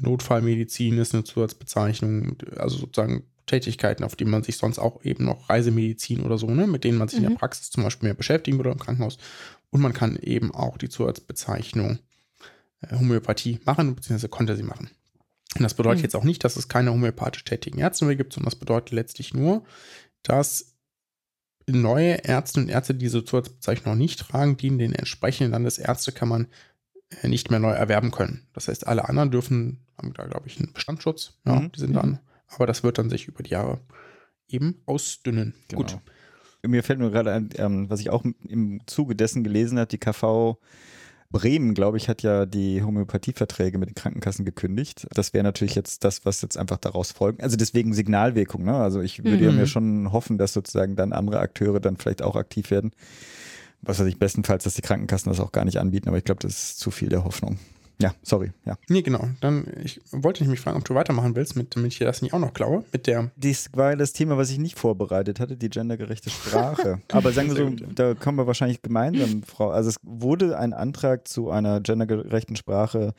[0.00, 5.50] Notfallmedizin ist eine Zusatzbezeichnung, also sozusagen Tätigkeiten, auf die man sich sonst auch eben noch
[5.50, 7.30] Reisemedizin oder so, ne, mit denen man sich in Mhm.
[7.30, 9.18] der Praxis zum Beispiel mehr beschäftigen würde im Krankenhaus.
[9.70, 11.98] Und man kann eben auch die Zusatzbezeichnung
[12.82, 14.90] äh, Homöopathie machen, beziehungsweise konnte sie machen.
[15.56, 16.04] Und das bedeutet Mhm.
[16.04, 19.34] jetzt auch nicht, dass es keine homöopathisch tätigen Ärzte mehr gibt, sondern das bedeutet letztlich
[19.34, 19.64] nur,
[20.22, 20.74] dass
[21.68, 26.48] neue Ärzte und Ärzte, die diese Zusatzbezeichnung noch nicht tragen, die in den entsprechenden Landesärztekammern
[27.22, 28.46] nicht mehr neu erwerben können.
[28.52, 31.38] Das heißt, alle anderen dürfen, haben da, glaube ich, einen Bestandsschutz.
[31.44, 31.72] Ja, mhm.
[31.72, 32.18] die sind dann.
[32.48, 33.80] Aber das wird dann sich über die Jahre
[34.48, 35.54] eben ausdünnen.
[35.68, 35.82] Genau.
[35.82, 35.98] Gut.
[36.64, 39.98] Mir fällt nur gerade ein, ähm, was ich auch im Zuge dessen gelesen habe, die
[39.98, 40.58] KV
[41.32, 45.08] Bremen, glaube ich, hat ja die Homöopathieverträge mit den Krankenkassen gekündigt.
[45.14, 47.42] Das wäre natürlich jetzt das, was jetzt einfach daraus folgt.
[47.42, 48.64] Also deswegen Signalwirkung.
[48.64, 48.74] Ne?
[48.74, 49.42] Also ich würde mhm.
[49.42, 52.92] ja mir schon hoffen, dass sozusagen dann andere Akteure dann vielleicht auch aktiv werden.
[53.82, 56.40] Was weiß ich, bestenfalls, dass die Krankenkassen das auch gar nicht anbieten, aber ich glaube,
[56.40, 57.58] das ist zu viel der Hoffnung.
[58.02, 58.76] Ja, sorry, ja.
[58.88, 59.28] Nee, genau.
[59.40, 62.20] Dann ich wollte ich mich fragen, ob du weitermachen willst, mit, damit ich dir das
[62.20, 62.84] nicht auch noch klaue.
[62.92, 63.30] Mit der.
[63.36, 67.00] Dies war das Thema, was ich nicht vorbereitet hatte, die gendergerechte Sprache.
[67.12, 69.70] Aber sagen wir so, da kommen wir wahrscheinlich gemeinsam, Frau.
[69.70, 73.14] Also es wurde ein Antrag zu einer gendergerechten Sprache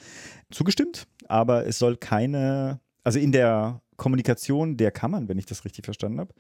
[0.52, 5.86] zugestimmt, aber es soll keine, also in der Kommunikation der Kammern, wenn ich das richtig
[5.86, 6.34] verstanden habe.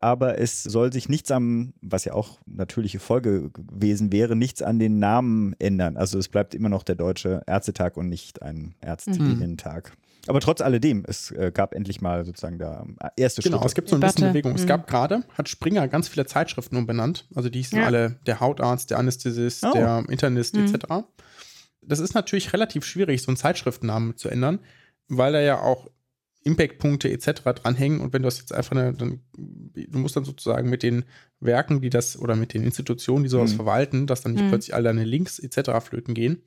[0.00, 4.80] Aber es soll sich nichts am, was ja auch natürliche Folge gewesen wäre, nichts an
[4.80, 5.96] den Namen ändern.
[5.96, 9.90] Also es bleibt immer noch der Deutsche Ärztetag und nicht ein Ärztinnentag.
[9.90, 10.28] Mhm.
[10.28, 13.52] Aber trotz alledem, es äh, gab endlich mal sozusagen der äh, erste Schritt.
[13.52, 14.54] Genau, es gibt so ein bisschen Bewegung.
[14.54, 14.58] Mhm.
[14.58, 17.28] Es gab gerade, hat Springer ganz viele Zeitschriften umbenannt.
[17.36, 17.86] Also die sind ja.
[17.86, 19.70] alle der Hautarzt, der Anästhesist, oh.
[19.72, 20.64] der Internist mhm.
[20.64, 20.86] etc.
[21.82, 24.58] Das ist natürlich relativ schwierig, so einen Zeitschriftennamen zu ändern,
[25.06, 25.86] weil er ja auch
[26.46, 27.42] Impact-Punkte etc.
[27.42, 31.04] dranhängen und wenn du das jetzt einfach, eine, dann, du musst dann sozusagen mit den
[31.40, 33.56] Werken, die das oder mit den Institutionen, die sowas mhm.
[33.56, 34.48] verwalten, dass dann nicht mhm.
[34.50, 35.84] plötzlich alle deine Links etc.
[35.84, 36.42] flöten gehen,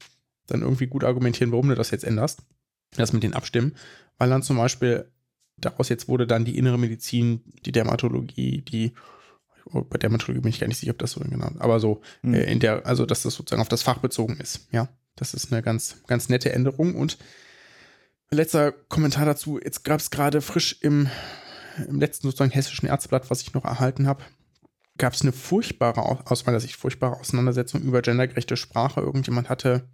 [0.47, 2.41] dann irgendwie gut argumentieren, warum du das jetzt änderst,
[2.95, 3.75] das mit den Abstimmen,
[4.17, 5.11] weil dann zum Beispiel
[5.57, 8.93] daraus jetzt wurde dann die innere Medizin, die Dermatologie, die
[9.65, 12.33] oh, bei Dermatologie bin ich gar nicht sicher, ob das so genannt, aber so mhm.
[12.33, 14.89] äh, in der, also dass das sozusagen auf das Fach bezogen ist, ja.
[15.15, 17.17] Das ist eine ganz, ganz nette Änderung und
[18.31, 19.59] Letzter Kommentar dazu.
[19.59, 21.09] Jetzt gab es gerade frisch im,
[21.87, 24.23] im letzten sozusagen hessischen Ärzteblatt, was ich noch erhalten habe,
[24.99, 29.01] gab es eine furchtbare, aus meiner Sicht furchtbare Auseinandersetzung über gendergerechte Sprache.
[29.01, 29.89] Irgendjemand hatte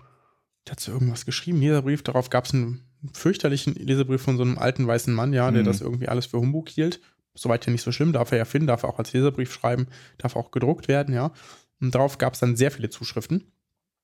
[0.65, 2.03] dazu irgendwas geschrieben, Leserbrief.
[2.03, 5.67] Darauf gab es einen fürchterlichen Leserbrief von so einem alten weißen Mann, ja, der mhm.
[5.67, 6.99] das irgendwie alles für Humbug hielt.
[7.35, 9.87] Soweit ja nicht so schlimm, darf er ja finden, darf er auch als Leserbrief schreiben,
[10.17, 11.31] darf auch gedruckt werden, ja.
[11.79, 13.51] Und darauf gab es dann sehr viele Zuschriften.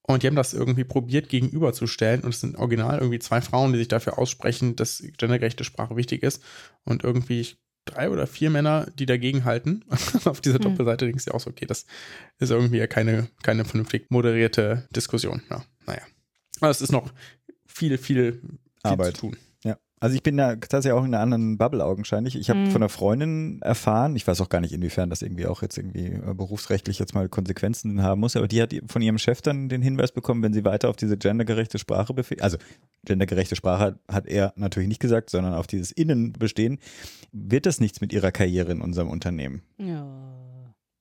[0.03, 2.21] Und die haben das irgendwie probiert gegenüberzustellen.
[2.21, 6.23] Und es sind original irgendwie zwei Frauen, die sich dafür aussprechen, dass gendergerechte Sprache wichtig
[6.23, 6.43] ist.
[6.83, 9.83] Und irgendwie drei oder vier Männer, die dagegen halten.
[10.25, 10.63] Auf dieser mhm.
[10.63, 11.85] Doppelseite denkst du auch so, okay, das
[12.39, 15.43] ist irgendwie ja keine, keine vernünftig moderierte Diskussion.
[15.49, 16.01] Ja, naja.
[16.59, 17.11] Aber es ist noch
[17.65, 19.15] viel, viel, viel Arbeit.
[19.15, 19.37] zu tun.
[20.01, 22.35] Also ich bin da tatsächlich auch in einer anderen Bubble augenscheinlich.
[22.35, 22.71] Ich habe mhm.
[22.71, 26.07] von einer Freundin erfahren, ich weiß auch gar nicht, inwiefern das irgendwie auch jetzt irgendwie
[26.07, 29.83] äh, berufsrechtlich jetzt mal Konsequenzen haben muss, aber die hat von ihrem Chef dann den
[29.83, 32.57] Hinweis bekommen, wenn sie weiter auf diese gendergerechte Sprache befähigt, also
[33.05, 36.79] gendergerechte Sprache hat er natürlich nicht gesagt, sondern auf dieses Innen bestehen,
[37.31, 39.61] wird das nichts mit ihrer Karriere in unserem Unternehmen.
[39.77, 40.03] Ja.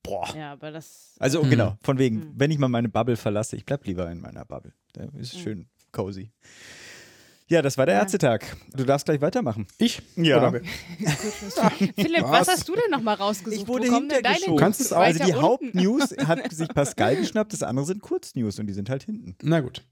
[0.02, 0.28] Boah.
[0.36, 1.14] Ja, aber das.
[1.18, 1.48] Also mhm.
[1.48, 2.32] genau, von wegen, mhm.
[2.36, 4.74] wenn ich mal meine Bubble verlasse, ich bleib lieber in meiner Bubble.
[4.92, 5.40] Da ist mhm.
[5.40, 6.32] schön cozy.
[7.50, 8.02] Ja, das war der ja.
[8.02, 8.46] Ärztetag.
[8.76, 9.66] Du darfst gleich weitermachen.
[9.76, 10.00] Ich?
[10.14, 10.52] Ja.
[11.96, 12.46] Philipp, was?
[12.46, 12.48] was?
[12.48, 13.62] hast du denn nochmal rausgesucht?
[13.62, 14.56] Ich wurde hintergeschoben.
[14.56, 15.00] Kannst es auch.
[15.00, 19.02] Also die Hauptnews hat sich Pascal geschnappt, das andere sind Kurznews und die sind halt
[19.02, 19.34] hinten.
[19.42, 19.82] Na gut.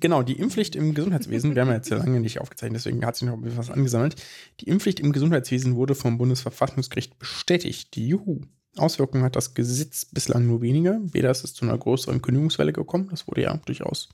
[0.00, 3.14] genau, die Impfpflicht im Gesundheitswesen, wir haben ja jetzt ja lange nicht aufgezeichnet, deswegen hat
[3.14, 4.16] sich noch ein bisschen was angesammelt.
[4.58, 7.94] Die Impfpflicht im Gesundheitswesen wurde vom Bundesverfassungsgericht bestätigt.
[7.94, 8.40] Die Juhu.
[8.76, 10.98] Auswirkungen hat das Gesetz bislang nur wenige.
[11.04, 14.08] Weder ist es zu einer größeren Kündigungswelle gekommen, das wurde ja durchaus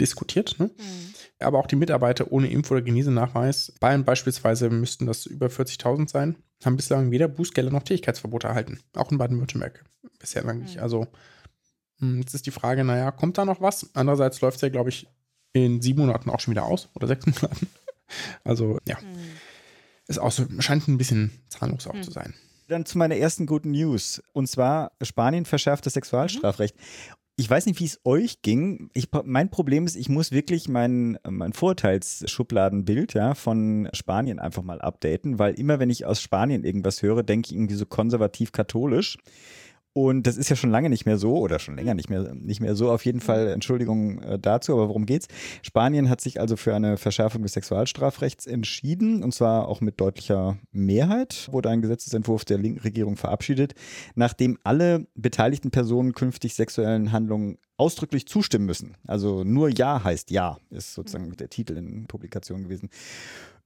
[0.00, 0.54] diskutiert.
[0.60, 0.66] Ne?
[0.66, 1.14] Mhm.
[1.40, 6.36] Aber auch die Mitarbeiter ohne Impf- oder Genesenachweis, Bayern beispielsweise müssten das über 40.000 sein,
[6.64, 8.80] haben bislang weder Bußgelder noch Tätigkeitsverbote erhalten.
[8.94, 9.84] Auch in Baden-Württemberg
[10.18, 10.76] bisher lang nicht.
[10.76, 10.82] Mhm.
[10.82, 11.06] Also
[12.00, 13.90] hm, jetzt ist die Frage, naja, kommt da noch was?
[13.94, 15.08] Andererseits läuft es ja, glaube ich,
[15.52, 17.68] in sieben Monaten auch schon wieder aus oder sechs Monaten.
[18.44, 19.18] Also ja, mhm.
[20.06, 22.02] ist auch so, scheint ein bisschen zahnlos auch mhm.
[22.02, 22.34] zu sein.
[22.68, 24.22] Dann zu meiner ersten guten News.
[24.32, 26.76] Und zwar, Spanien verschärft das Sexualstrafrecht.
[27.40, 28.90] Ich weiß nicht, wie es euch ging.
[28.94, 34.80] Ich, mein Problem ist, ich muss wirklich mein, mein Vorurteilsschubladenbild ja, von Spanien einfach mal
[34.80, 39.18] updaten, weil immer, wenn ich aus Spanien irgendwas höre, denke ich irgendwie so konservativ-katholisch.
[39.98, 42.60] Und das ist ja schon lange nicht mehr so oder schon länger nicht mehr, nicht
[42.60, 42.92] mehr so.
[42.92, 45.26] Auf jeden Fall Entschuldigung äh, dazu, aber worum geht's?
[45.60, 50.56] Spanien hat sich also für eine Verschärfung des Sexualstrafrechts entschieden und zwar auch mit deutlicher
[50.70, 53.74] Mehrheit wurde ein Gesetzesentwurf der linken Regierung verabschiedet,
[54.14, 58.96] nachdem alle beteiligten Personen künftig sexuellen Handlungen ausdrücklich zustimmen müssen.
[59.04, 62.88] Also nur Ja heißt Ja, ist sozusagen der Titel in Publikation gewesen.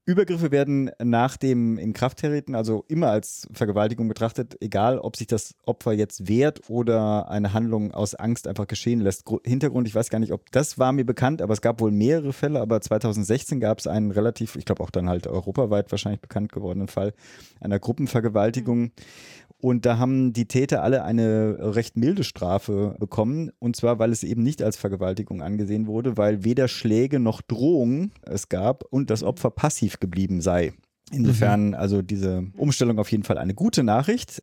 [0.05, 5.93] Übergriffe werden nach dem Inkrafttreten also immer als Vergewaltigung betrachtet, egal ob sich das Opfer
[5.93, 9.25] jetzt wehrt oder eine Handlung aus Angst einfach geschehen lässt.
[9.45, 12.33] Hintergrund, ich weiß gar nicht, ob das war mir bekannt, aber es gab wohl mehrere
[12.33, 16.51] Fälle, aber 2016 gab es einen relativ, ich glaube auch dann halt europaweit wahrscheinlich bekannt
[16.51, 17.15] gewordenen Fall
[17.61, 18.91] einer Gruppenvergewaltigung.
[19.63, 23.53] Und da haben die Täter alle eine recht milde Strafe bekommen.
[23.61, 28.11] Und zwar, weil es eben nicht als Vergewaltigung angesehen wurde, weil weder Schläge noch Drohungen
[28.23, 30.73] es gab und das Opfer passiv geblieben sei.
[31.13, 31.75] Insofern mhm.
[31.75, 34.43] also diese Umstellung auf jeden Fall eine gute Nachricht.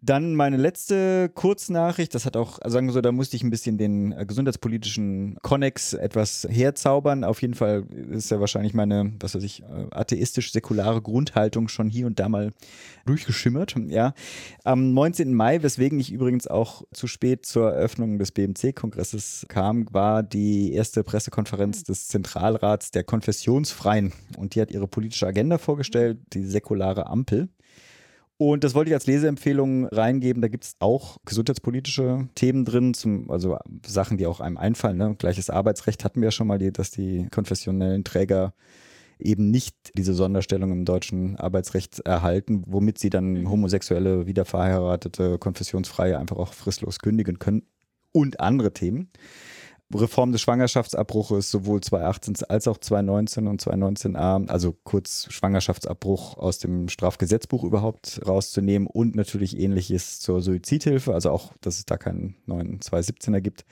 [0.00, 3.50] Dann meine letzte Kurznachricht, das hat auch, also sagen wir so, da musste ich ein
[3.50, 7.24] bisschen den äh, gesundheitspolitischen Konnex etwas herzaubern.
[7.24, 12.06] Auf jeden Fall ist ja wahrscheinlich meine, was weiß ich, äh, atheistisch-säkulare Grundhaltung schon hier
[12.06, 12.52] und da mal
[13.06, 13.74] durchgeschimmert.
[13.88, 14.14] Ja.
[14.62, 15.34] Am 19.
[15.34, 21.02] Mai, weswegen ich übrigens auch zu spät zur Eröffnung des BMC-Kongresses kam, war die erste
[21.02, 24.12] Pressekonferenz des Zentralrats der Konfessionsfreien.
[24.36, 27.48] Und die hat ihre politische Agenda vorgestellt, die säkulare Ampel.
[28.40, 30.40] Und das wollte ich als Leseempfehlung reingeben.
[30.40, 34.96] Da gibt es auch gesundheitspolitische Themen drin, zum, also Sachen, die auch einem einfallen.
[34.96, 35.16] Ne?
[35.18, 38.54] Gleiches Arbeitsrecht hatten wir ja schon mal, die, dass die konfessionellen Träger
[39.18, 43.50] eben nicht diese Sonderstellung im deutschen Arbeitsrecht erhalten, womit sie dann mhm.
[43.50, 47.64] homosexuelle, wiederverheiratete, konfessionsfreie einfach auch fristlos kündigen können
[48.12, 49.10] und andere Themen.
[49.94, 56.88] Reform des Schwangerschaftsabbruches sowohl 2018 als auch 2019 und 2019a, also kurz Schwangerschaftsabbruch aus dem
[56.88, 62.80] Strafgesetzbuch überhaupt rauszunehmen und natürlich ähnliches zur Suizidhilfe, also auch, dass es da keinen neuen
[62.80, 63.64] 217er gibt.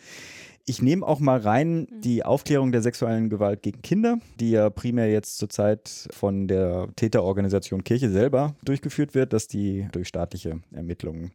[0.68, 2.00] Ich nehme auch mal rein mhm.
[2.00, 7.84] die Aufklärung der sexuellen Gewalt gegen Kinder, die ja primär jetzt zurzeit von der Täterorganisation
[7.84, 11.30] Kirche selber durchgeführt wird, dass die durch staatliche Ermittlungen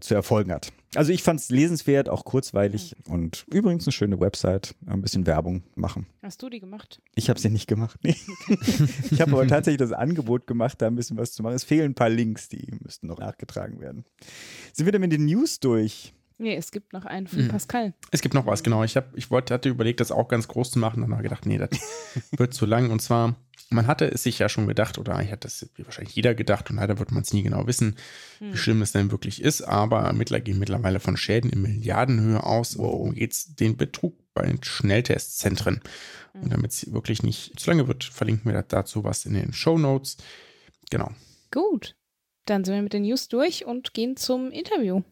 [0.00, 0.72] zu erfolgen hat.
[0.94, 3.12] Also ich fand es lesenswert, auch kurzweilig mhm.
[3.12, 6.06] und übrigens eine schöne Website, ein bisschen Werbung machen.
[6.22, 7.02] Hast du die gemacht?
[7.14, 8.00] Ich habe sie nicht gemacht.
[8.02, 8.16] Nee.
[9.10, 11.54] ich habe aber tatsächlich das Angebot gemacht, da ein bisschen was zu machen.
[11.54, 14.04] Es fehlen ein paar Links, die müssten noch nachgetragen werden.
[14.72, 16.14] Sind wir denn mit den News durch?
[16.40, 17.48] Nee, es gibt noch einen von mhm.
[17.48, 17.94] Pascal.
[18.12, 18.84] Es gibt noch was, genau.
[18.84, 21.28] Ich, hab, ich wollte, hatte überlegt, das auch ganz groß zu machen, dann habe ich
[21.28, 21.70] gedacht, nee, das
[22.36, 22.90] wird zu lang.
[22.90, 23.34] Und zwar,
[23.70, 26.76] man hatte es sich ja schon gedacht, oder ich hatte es wahrscheinlich jeder gedacht, und
[26.76, 27.96] leider wird man es nie genau wissen,
[28.38, 28.52] hm.
[28.52, 29.62] wie schlimm es denn wirklich ist.
[29.62, 32.78] Aber Ermittler gehen mittlerweile von Schäden in Milliardenhöhe aus.
[32.78, 33.56] Worum geht es?
[33.56, 35.80] Den Betrug bei den Schnelltestzentren.
[36.34, 36.42] Hm.
[36.42, 39.76] Und damit es wirklich nicht zu lange wird, verlinken wir dazu was in den Show
[39.76, 40.18] Notes.
[40.88, 41.10] Genau.
[41.50, 41.96] Gut.
[42.44, 45.02] Dann sind wir mit den News durch und gehen zum Interview.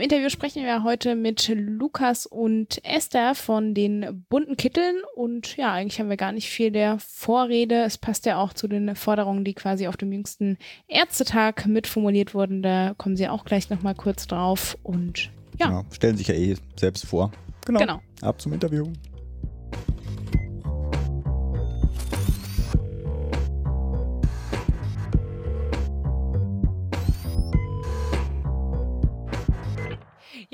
[0.00, 5.74] Im Interview sprechen wir heute mit Lukas und Esther von den bunten Kitteln und ja,
[5.74, 7.82] eigentlich haben wir gar nicht viel der Vorrede.
[7.82, 10.56] Es passt ja auch zu den Forderungen, die quasi auf dem jüngsten
[10.88, 12.62] Ärztetag mitformuliert wurden.
[12.62, 15.66] Da kommen sie auch gleich nochmal kurz drauf und ja.
[15.66, 15.84] Genau.
[15.90, 17.30] Stellen sich ja eh selbst vor.
[17.66, 17.80] Genau.
[17.80, 18.00] genau.
[18.22, 18.86] Ab zum Interview.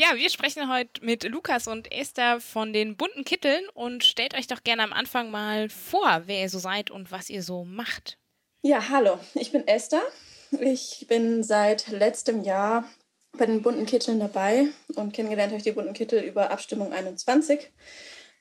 [0.08, 4.46] Ja, wir sprechen heute mit Lukas und Esther von den bunten Kitteln und stellt euch
[4.46, 8.16] doch gerne am Anfang mal vor, wer ihr so seid und was ihr so macht.
[8.62, 10.02] Ja, hallo, ich bin Esther.
[10.60, 12.84] Ich bin seit letztem Jahr
[13.36, 17.72] bei den bunten Kitteln dabei und kennengelernt habe ich die bunten Kittel über Abstimmung 21.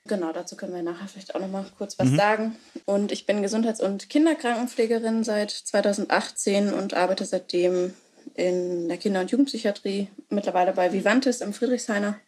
[0.06, 2.16] Genau, dazu können wir nachher vielleicht auch noch mal kurz was mhm.
[2.16, 2.56] sagen.
[2.84, 7.92] Und ich bin Gesundheits- und Kinderkrankenpflegerin seit 2018 und arbeite seitdem
[8.34, 12.18] in der Kinder- und Jugendpsychiatrie, mittlerweile bei Vivantes im Friedrichshainer.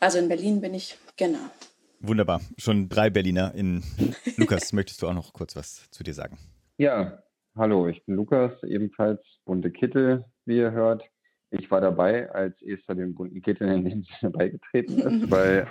[0.00, 1.38] Also in Berlin bin ich, genau.
[2.00, 2.40] Wunderbar.
[2.58, 3.82] Schon drei Berliner in.
[4.36, 6.38] Lukas, möchtest du auch noch kurz was zu dir sagen?
[6.76, 7.22] Ja,
[7.56, 11.02] hallo, ich bin Lukas, ebenfalls bunte Kittel, wie ihr hört.
[11.50, 15.68] Ich war dabei, als Esther den bunten Kittel in dem Sinne beigetreten ist, weil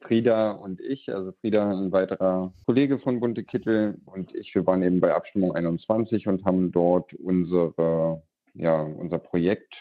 [0.00, 4.82] Frieda und ich, also Frieda, ein weiterer Kollege von Bunte Kittel und ich, wir waren
[4.82, 8.22] eben bei Abstimmung 21 und haben dort unsere
[8.54, 9.74] ja, unser Projekt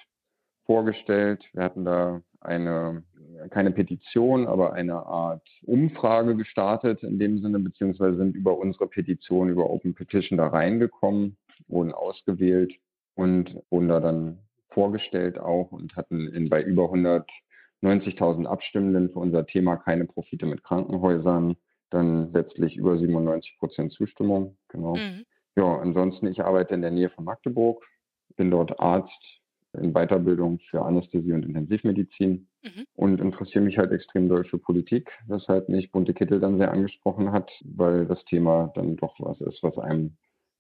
[0.66, 1.44] vorgestellt.
[1.54, 3.04] Wir hatten da eine,
[3.50, 9.50] keine Petition, aber eine Art Umfrage gestartet in dem Sinne, beziehungsweise sind über unsere Petition,
[9.50, 12.74] über Open Petition da reingekommen, wurden ausgewählt
[13.16, 19.46] und wurden da dann vorgestellt auch und hatten in, bei über 190.000 Abstimmenden für unser
[19.46, 21.56] Thema keine Profite mit Krankenhäusern
[21.94, 24.58] dann letztlich über 97 Prozent Zustimmung.
[24.70, 24.96] Genau.
[24.96, 25.26] Mhm.
[25.56, 27.86] Ja, ansonsten, ich arbeite in der Nähe von Magdeburg,
[28.36, 29.42] bin dort Arzt
[29.74, 32.86] in Weiterbildung für Anästhesie und Intensivmedizin mhm.
[32.96, 37.32] und interessiere mich halt extrem doll für Politik, weshalb mich Bunte Kittel dann sehr angesprochen
[37.32, 40.16] hat, weil das Thema dann doch was ist, was einem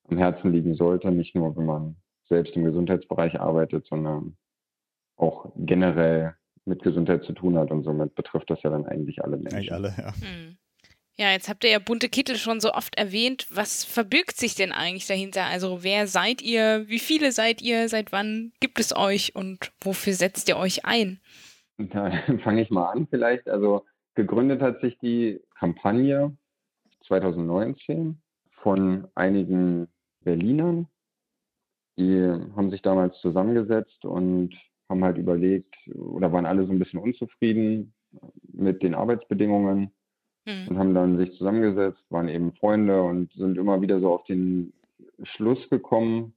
[0.09, 1.95] am Herzen liegen sollte, nicht nur wenn man
[2.27, 4.35] selbst im Gesundheitsbereich arbeitet, sondern
[5.15, 9.37] auch generell mit Gesundheit zu tun hat und somit betrifft das ja dann eigentlich alle
[9.37, 9.55] Menschen.
[9.55, 10.13] Eigentlich alle, ja.
[10.19, 10.57] Mhm.
[11.17, 13.45] Ja, jetzt habt ihr ja bunte Kittel schon so oft erwähnt.
[13.51, 15.45] Was verbirgt sich denn eigentlich dahinter?
[15.45, 16.87] Also wer seid ihr?
[16.87, 17.87] Wie viele seid ihr?
[17.87, 19.35] Seit wann gibt es euch?
[19.35, 21.19] Und wofür setzt ihr euch ein?
[21.77, 22.11] Da
[22.43, 23.49] fange ich mal an vielleicht.
[23.49, 23.85] Also
[24.15, 26.37] gegründet hat sich die Kampagne
[27.07, 28.21] 2019
[28.61, 29.87] von einigen
[30.21, 30.87] Berlinern,
[31.97, 32.21] Die
[32.55, 34.55] haben sich damals zusammengesetzt und
[34.89, 37.93] haben halt überlegt oder waren alle so ein bisschen unzufrieden
[38.51, 39.91] mit den Arbeitsbedingungen
[40.45, 40.67] mhm.
[40.69, 44.73] und haben dann sich zusammengesetzt, waren eben Freunde und sind immer wieder so auf den
[45.23, 46.33] Schluss gekommen,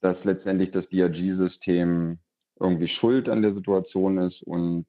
[0.00, 2.18] dass letztendlich das DRG-System
[2.58, 4.86] irgendwie schuld an der Situation ist und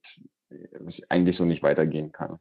[0.50, 2.40] es eigentlich so nicht weitergehen kann.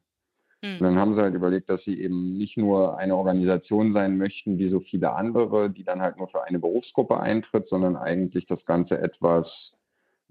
[0.62, 0.72] Mhm.
[0.74, 4.58] Und dann haben sie halt überlegt, dass sie eben nicht nur eine Organisation sein möchten,
[4.58, 8.64] wie so viele andere, die dann halt nur für eine Berufsgruppe eintritt, sondern eigentlich das
[8.66, 9.72] Ganze etwas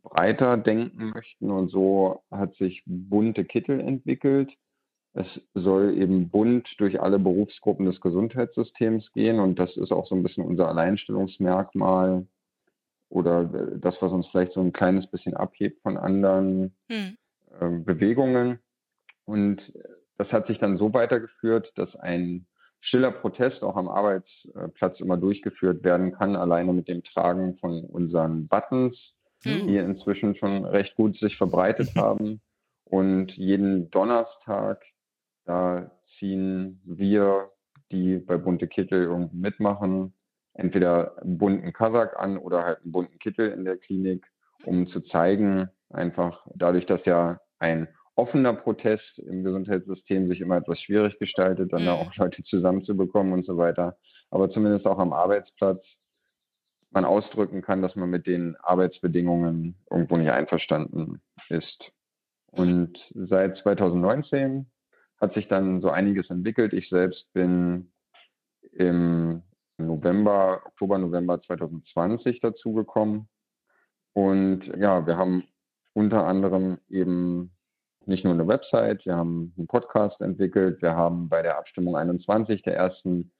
[0.03, 1.51] breiter denken möchten.
[1.51, 4.51] Und so hat sich bunte Kittel entwickelt.
[5.13, 9.39] Es soll eben bunt durch alle Berufsgruppen des Gesundheitssystems gehen.
[9.39, 12.27] Und das ist auch so ein bisschen unser Alleinstellungsmerkmal
[13.09, 17.17] oder das, was uns vielleicht so ein kleines bisschen abhebt von anderen hm.
[17.59, 18.59] äh, Bewegungen.
[19.25, 19.61] Und
[20.17, 22.45] das hat sich dann so weitergeführt, dass ein
[22.81, 28.47] stiller Protest auch am Arbeitsplatz immer durchgeführt werden kann, alleine mit dem Tragen von unseren
[28.47, 28.95] Buttons,
[29.43, 29.67] mhm.
[29.67, 32.41] die inzwischen schon recht gut sich verbreitet haben.
[32.85, 34.81] Und jeden Donnerstag,
[35.49, 35.89] da
[36.19, 37.49] ziehen wir,
[37.91, 40.13] die bei Bunte Kittel irgendwie mitmachen,
[40.53, 44.27] entweder einen bunten Kasach an oder halt einen bunten Kittel in der Klinik,
[44.65, 50.79] um zu zeigen, einfach dadurch, dass ja ein offener Protest im Gesundheitssystem sich immer etwas
[50.81, 51.89] schwierig gestaltet, dann mhm.
[51.89, 53.97] auch Leute zusammenzubekommen und so weiter.
[54.29, 55.83] Aber zumindest auch am Arbeitsplatz
[56.91, 61.91] man ausdrücken kann, dass man mit den Arbeitsbedingungen irgendwo nicht einverstanden ist.
[62.51, 64.67] Und seit 2019
[65.19, 66.73] hat sich dann so einiges entwickelt.
[66.73, 67.91] Ich selbst bin
[68.71, 69.41] im
[69.77, 73.27] November, Oktober, November 2020 dazugekommen.
[74.13, 75.43] Und ja, wir haben
[75.93, 77.51] unter anderem eben
[78.05, 82.61] nicht nur eine Website, wir haben einen Podcast entwickelt, wir haben bei der Abstimmung 21
[82.63, 83.31] der ersten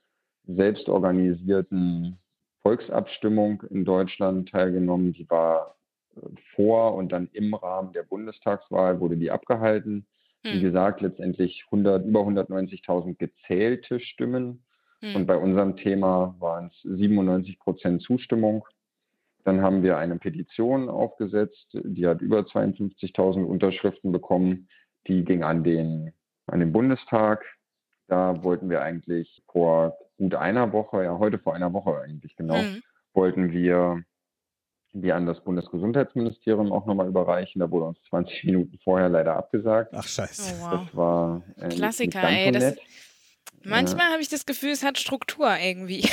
[0.45, 2.17] selbstorganisierten
[2.61, 5.13] Volksabstimmung in Deutschland teilgenommen.
[5.13, 5.75] Die war
[6.15, 6.21] äh,
[6.55, 10.05] vor und dann im Rahmen der Bundestagswahl wurde die abgehalten.
[10.43, 10.53] Hm.
[10.53, 14.63] Wie gesagt, letztendlich 100, über 190.000 gezählte Stimmen.
[15.01, 15.15] Hm.
[15.15, 18.65] Und bei unserem Thema waren es 97 Prozent Zustimmung.
[19.43, 24.67] Dann haben wir eine Petition aufgesetzt, die hat über 52.000 Unterschriften bekommen.
[25.07, 26.13] Die ging an den,
[26.47, 27.45] an den Bundestag.
[28.07, 32.57] Da wollten wir eigentlich vor gut einer Woche, ja heute vor einer Woche eigentlich genau,
[32.57, 32.81] mhm.
[33.13, 34.03] wollten wir
[34.93, 37.59] die an das Bundesgesundheitsministerium auch nochmal überreichen.
[37.59, 39.93] Da wurde uns 20 Minuten vorher leider abgesagt.
[39.95, 40.55] Ach scheiße.
[40.55, 40.71] Oh, wow.
[40.85, 42.51] Das war äh, Klassiker, ey.
[42.51, 42.75] Das,
[43.63, 44.11] manchmal ja.
[44.13, 46.07] habe ich das Gefühl, es hat Struktur irgendwie.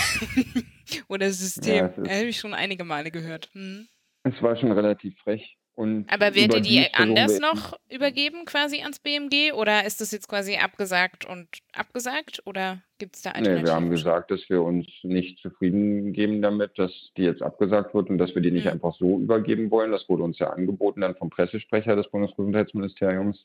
[1.09, 1.91] Oder System.
[1.97, 3.51] Ja, habe ich schon einige Male gehört.
[3.53, 3.89] Hm.
[4.25, 5.56] Es war schon relativ frech.
[5.77, 10.27] Und Aber werdet ihr die anders noch übergeben quasi ans BMG oder ist das jetzt
[10.27, 13.63] quasi abgesagt und abgesagt oder gibt es da Alternativen?
[13.63, 17.93] Nee, wir haben gesagt, dass wir uns nicht zufrieden geben damit, dass die jetzt abgesagt
[17.95, 18.73] wird und dass wir die nicht mhm.
[18.73, 19.93] einfach so übergeben wollen.
[19.93, 23.45] Das wurde uns ja angeboten dann vom Pressesprecher des Bundesgesundheitsministeriums,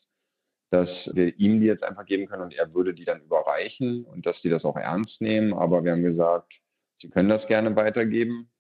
[0.70, 4.26] dass wir ihm die jetzt einfach geben können und er würde die dann überreichen und
[4.26, 5.54] dass die das auch ernst nehmen.
[5.54, 6.54] Aber wir haben gesagt,
[7.02, 8.51] sie können das gerne weitergeben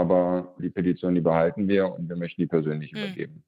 [0.00, 2.98] aber die Petition, die behalten wir und wir möchten die persönlich mhm.
[2.98, 3.44] übergeben.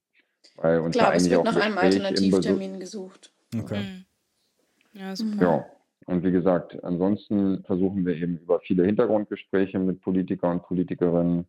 [0.56, 3.32] Weil uns Klar, es wird nach einem Alternativtermin gesucht.
[3.58, 3.80] Okay.
[3.80, 5.00] Mhm.
[5.00, 5.42] Ja, super.
[5.42, 5.66] Ja.
[6.06, 11.46] Und wie gesagt, ansonsten versuchen wir eben über viele Hintergrundgespräche mit Politikern und Politikerinnen,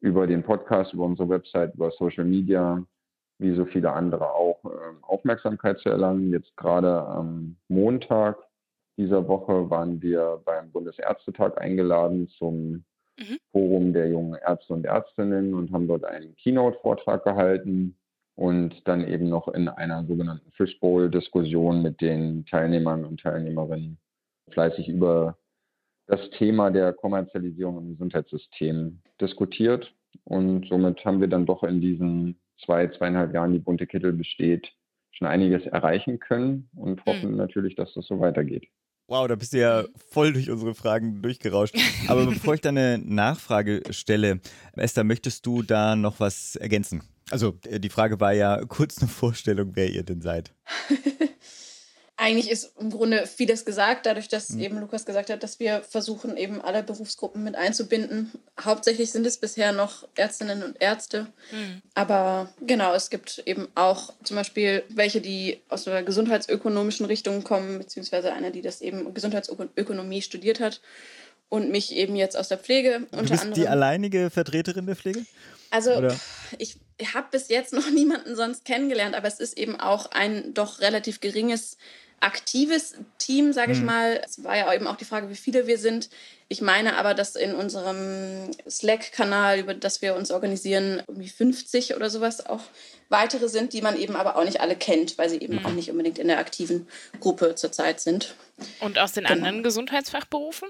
[0.00, 2.82] über den Podcast, über unsere Website, über Social Media,
[3.38, 4.68] wie so viele andere auch, äh,
[5.02, 6.30] Aufmerksamkeit zu erlangen.
[6.30, 8.38] Jetzt gerade am Montag
[8.96, 12.84] dieser Woche waren wir beim Bundesärztetag eingeladen zum
[13.18, 13.38] mhm.
[13.52, 17.96] Forum der jungen Ärzte und Ärztinnen und haben dort einen Keynote-Vortrag gehalten
[18.34, 23.98] und dann eben noch in einer sogenannten Fishbowl-Diskussion mit den Teilnehmern und Teilnehmerinnen
[24.52, 25.36] fleißig über
[26.06, 29.92] das Thema der Kommerzialisierung im Gesundheitssystem diskutiert.
[30.24, 34.72] Und somit haben wir dann doch in diesen zwei, zweieinhalb Jahren, die bunte Kittel besteht,
[35.12, 37.36] schon einiges erreichen können und hoffen mhm.
[37.36, 38.68] natürlich, dass das so weitergeht.
[39.08, 41.74] Wow, da bist du ja voll durch unsere Fragen durchgerauscht.
[42.08, 44.40] Aber bevor ich da eine Nachfrage stelle,
[44.76, 47.02] Esther, möchtest du da noch was ergänzen?
[47.30, 50.52] Also äh, die Frage war ja kurz eine Vorstellung, wer ihr denn seid.
[52.20, 54.60] eigentlich ist im Grunde vieles gesagt, dadurch, dass mhm.
[54.60, 58.32] eben Lukas gesagt hat, dass wir versuchen, eben alle Berufsgruppen mit einzubinden.
[58.60, 61.28] Hauptsächlich sind es bisher noch Ärztinnen und Ärzte.
[61.52, 61.80] Mhm.
[61.94, 67.78] Aber genau, es gibt eben auch zum Beispiel welche, die aus der gesundheitsökonomischen Richtung kommen,
[67.78, 70.80] beziehungsweise eine, die das eben Gesundheitsökonomie studiert hat
[71.48, 73.62] und mich eben jetzt aus der Pflege unter du bist anderem.
[73.62, 75.24] die alleinige Vertreterin der Pflege?
[75.70, 76.18] Also Oder?
[76.56, 76.78] ich
[77.14, 81.20] habe bis jetzt noch niemanden sonst kennengelernt, aber es ist eben auch ein doch relativ
[81.20, 81.76] geringes
[82.20, 83.86] aktives Team, sage ich mhm.
[83.86, 84.20] mal.
[84.24, 86.10] Es war ja eben auch die Frage, wie viele wir sind.
[86.48, 92.10] Ich meine aber, dass in unserem Slack-Kanal, über das wir uns organisieren, irgendwie 50 oder
[92.10, 92.62] sowas auch
[93.08, 95.66] weitere sind, die man eben aber auch nicht alle kennt, weil sie eben mhm.
[95.66, 96.88] auch nicht unbedingt in der aktiven
[97.20, 98.34] Gruppe zurzeit sind.
[98.80, 99.34] Und aus den genau.
[99.34, 100.68] anderen Gesundheitsfachberufen?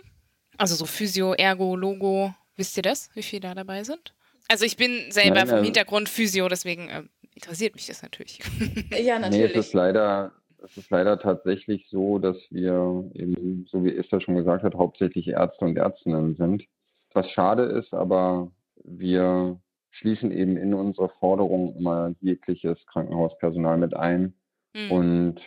[0.59, 4.13] Also so Physio, Ergo, Logo, wisst ihr das, wie viele da dabei sind?
[4.49, 7.03] Also ich bin selber Nein, vom also Hintergrund Physio, deswegen äh,
[7.35, 8.41] interessiert mich das natürlich.
[8.91, 9.53] ja, natürlich.
[9.53, 10.33] Nee, es ist leider
[10.63, 15.29] es ist leider tatsächlich so, dass wir eben, so wie Esther schon gesagt hat, hauptsächlich
[15.29, 16.65] Ärzte und Ärztinnen sind.
[17.13, 18.51] Was schade ist, aber
[18.85, 24.35] wir schließen eben in unsere Forderung immer jegliches Krankenhauspersonal mit ein.
[24.75, 24.91] Mhm.
[24.91, 25.41] Und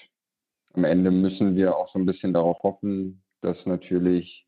[0.74, 4.46] am Ende müssen wir auch so ein bisschen darauf hoffen, dass natürlich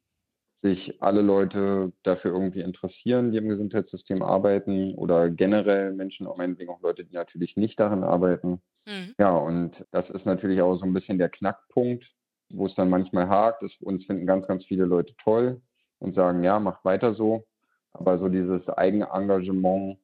[0.64, 6.72] sich alle Leute dafür irgendwie interessieren, die im Gesundheitssystem arbeiten oder generell Menschen, auch meinetwegen
[6.72, 8.62] auch Leute, die natürlich nicht darin arbeiten.
[8.86, 9.14] Mhm.
[9.20, 12.06] Ja, und das ist natürlich auch so ein bisschen der Knackpunkt,
[12.50, 13.62] wo es dann manchmal hakt.
[13.62, 15.62] Es, uns finden ganz, ganz viele Leute toll
[16.00, 17.46] und sagen, ja, macht weiter so.
[17.92, 20.00] Aber so dieses Eigenengagement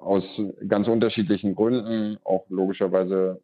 [0.00, 0.24] aus
[0.68, 3.42] ganz unterschiedlichen Gründen, auch logischerweise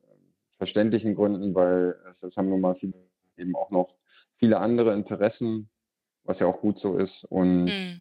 [0.58, 2.94] verständlichen Gründen, weil es, es haben nun mal viele
[3.36, 3.92] eben auch noch
[4.38, 5.68] viele andere Interessen
[6.24, 7.24] was ja auch gut so ist.
[7.28, 8.00] Und mhm.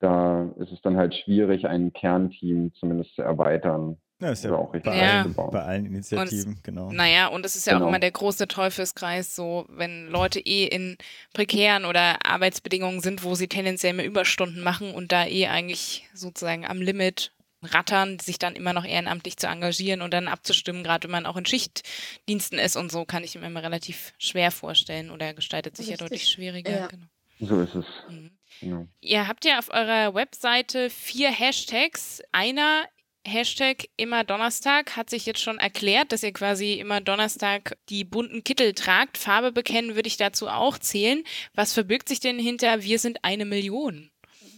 [0.00, 3.98] da ist es dann halt schwierig, ein Kernteam zumindest zu erweitern.
[4.20, 5.24] Ja, ist ja auch richtig ja.
[5.36, 6.90] bei allen Initiativen, und, genau.
[6.90, 7.84] Naja, und es ist ja genau.
[7.84, 10.96] auch immer der große Teufelskreis, so wenn Leute eh in
[11.34, 16.66] prekären oder Arbeitsbedingungen sind, wo sie tendenziell mehr Überstunden machen und da eh eigentlich sozusagen
[16.66, 21.12] am Limit rattern, sich dann immer noch ehrenamtlich zu engagieren und dann abzustimmen, gerade wenn
[21.12, 25.32] man auch in Schichtdiensten ist und so, kann ich mir immer relativ schwer vorstellen oder
[25.32, 26.00] gestaltet sich Richtig.
[26.00, 26.70] ja deutlich schwieriger.
[26.70, 26.86] Ja.
[26.88, 27.06] Genau.
[27.40, 27.86] So ist es.
[28.08, 28.30] Mhm.
[28.60, 28.88] Genau.
[29.00, 32.22] Ihr habt ja auf eurer Webseite vier Hashtags.
[32.32, 32.84] Einer
[33.24, 38.42] Hashtag immer Donnerstag hat sich jetzt schon erklärt, dass ihr quasi immer Donnerstag die bunten
[38.42, 39.18] Kittel tragt.
[39.18, 41.22] Farbe bekennen würde ich dazu auch zählen.
[41.54, 44.10] Was verbirgt sich denn hinter Wir sind eine Million?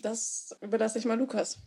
[0.03, 1.63] Das überlasse ich mal Lukas.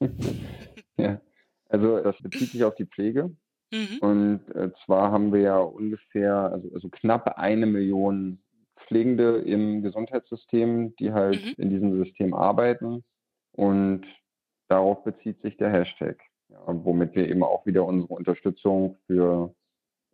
[0.96, 1.20] ja,
[1.68, 3.30] also das bezieht sich auf die Pflege.
[3.70, 3.98] Mhm.
[4.00, 8.38] Und äh, zwar haben wir ja ungefähr, also, also knapp eine Million
[8.86, 11.54] Pflegende im Gesundheitssystem, die halt mhm.
[11.56, 13.04] in diesem System arbeiten.
[13.52, 14.06] Und
[14.68, 19.54] darauf bezieht sich der Hashtag, ja, womit wir eben auch wieder unsere Unterstützung für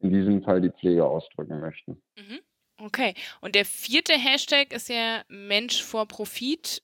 [0.00, 2.02] in diesem Fall die Pflege ausdrücken möchten.
[2.16, 2.40] Mhm.
[2.78, 3.14] Okay.
[3.40, 6.82] Und der vierte Hashtag ist ja Mensch vor Profit.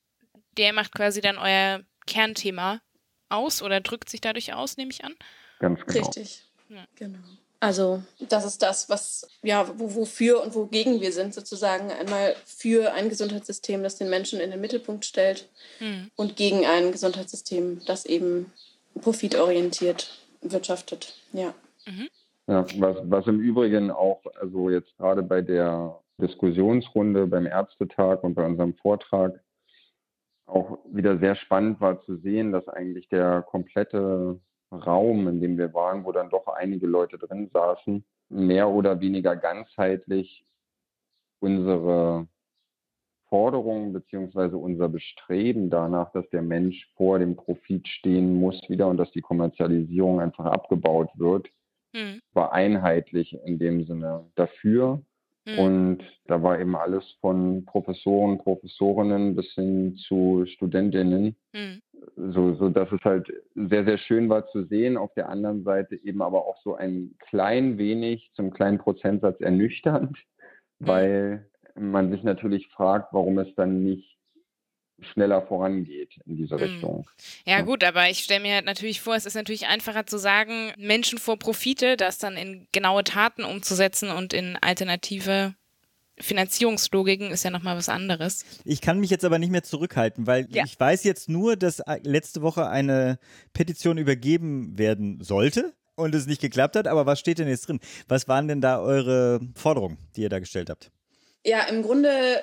[0.57, 2.80] Der macht quasi dann euer Kernthema
[3.28, 5.14] aus oder drückt sich dadurch aus, nehme ich an.
[5.59, 6.07] Ganz genau.
[6.07, 6.45] Richtig.
[6.68, 6.84] Ja.
[6.97, 7.18] Genau.
[7.61, 13.09] Also das ist das, was ja wofür und wogegen wir sind sozusagen einmal für ein
[13.09, 15.48] Gesundheitssystem, das den Menschen in den Mittelpunkt stellt
[15.80, 16.11] mhm.
[16.16, 18.52] und gegen ein Gesundheitssystem, das eben
[19.00, 21.14] profitorientiert wirtschaftet.
[21.32, 21.54] Ja.
[21.86, 22.09] Mhm.
[22.48, 28.34] Ja, was, was im Übrigen auch, also jetzt gerade bei der Diskussionsrunde beim Ärztetag und
[28.34, 29.40] bei unserem Vortrag
[30.46, 34.38] auch wieder sehr spannend war zu sehen, dass eigentlich der komplette
[34.73, 39.37] Raum, in dem wir waren, wo dann doch einige Leute drin saßen, mehr oder weniger
[39.37, 40.45] ganzheitlich
[41.41, 42.27] unsere
[43.29, 48.97] Forderung beziehungsweise unser Bestreben danach, dass der Mensch vor dem Profit stehen muss wieder und
[48.97, 51.49] dass die Kommerzialisierung einfach abgebaut wird,
[51.93, 52.21] mhm.
[52.33, 55.03] war einheitlich in dem Sinne dafür.
[55.47, 55.59] Mhm.
[55.59, 61.36] Und da war eben alles von Professoren, Professorinnen bis hin zu Studentinnen.
[61.55, 61.82] Mhm
[62.16, 64.97] so, so dass es halt sehr, sehr schön war zu sehen.
[64.97, 70.16] Auf der anderen Seite eben aber auch so ein klein wenig, zum kleinen Prozentsatz ernüchternd,
[70.78, 70.86] mhm.
[70.86, 74.16] weil man sich natürlich fragt, warum es dann nicht
[75.01, 76.62] schneller vorangeht in diese mhm.
[76.62, 77.11] Richtung.
[77.44, 80.72] Ja, gut, aber ich stelle mir halt natürlich vor, es ist natürlich einfacher zu sagen,
[80.78, 85.55] Menschen vor Profite, das dann in genaue Taten umzusetzen und in alternative
[86.18, 88.44] Finanzierungslogiken ist ja nochmal was anderes.
[88.64, 90.64] Ich kann mich jetzt aber nicht mehr zurückhalten, weil ja.
[90.64, 93.18] ich weiß jetzt nur, dass letzte Woche eine
[93.53, 96.88] Petition übergeben werden sollte und es nicht geklappt hat.
[96.88, 97.80] Aber was steht denn jetzt drin?
[98.09, 100.90] Was waren denn da eure Forderungen, die ihr da gestellt habt?
[101.44, 102.42] Ja, im Grunde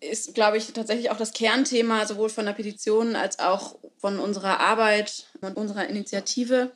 [0.00, 4.60] ist, glaube ich, tatsächlich auch das Kernthema sowohl von der Petition als auch von unserer
[4.60, 6.72] Arbeit und unserer Initiative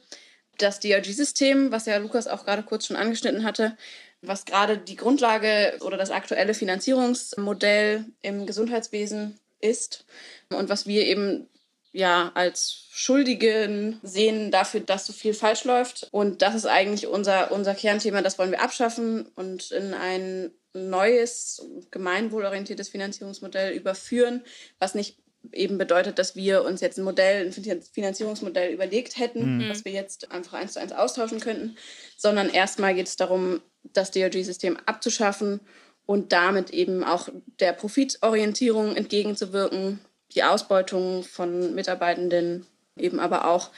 [0.59, 3.77] das DRG-System, was ja Lukas auch gerade kurz schon angeschnitten hatte,
[4.23, 10.05] was gerade die Grundlage oder das aktuelle Finanzierungsmodell im Gesundheitswesen ist
[10.51, 11.49] und was wir eben
[11.93, 16.09] ja als Schuldigen sehen dafür, dass so viel falsch läuft.
[16.13, 21.67] Und das ist eigentlich unser, unser Kernthema, das wollen wir abschaffen und in ein neues,
[21.91, 24.43] gemeinwohlorientiertes Finanzierungsmodell überführen,
[24.79, 25.17] was nicht
[25.53, 29.69] eben bedeutet, dass wir uns jetzt ein Modell, ein Finanzierungsmodell überlegt hätten, mhm.
[29.71, 31.77] was wir jetzt einfach eins zu eins austauschen könnten,
[32.17, 35.61] sondern erstmal geht es darum, das DRG-System abzuschaffen
[36.05, 40.01] und damit eben auch der Profitorientierung entgegenzuwirken,
[40.35, 42.67] die Ausbeutung von Mitarbeitenden,
[42.97, 43.71] eben aber auch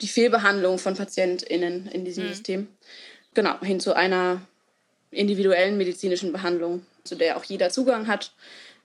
[0.00, 2.28] die Fehlbehandlung von PatientInnen in diesem mhm.
[2.28, 2.68] System.
[3.34, 4.42] Genau, hin zu einer
[5.14, 8.32] individuellen medizinischen Behandlung, zu der auch jeder Zugang hat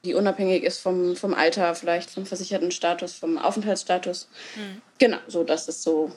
[0.05, 4.29] die unabhängig ist vom, vom Alter, vielleicht vom versicherten Status, vom Aufenthaltsstatus.
[4.55, 4.81] Mhm.
[4.97, 6.11] Genau, so das ist so,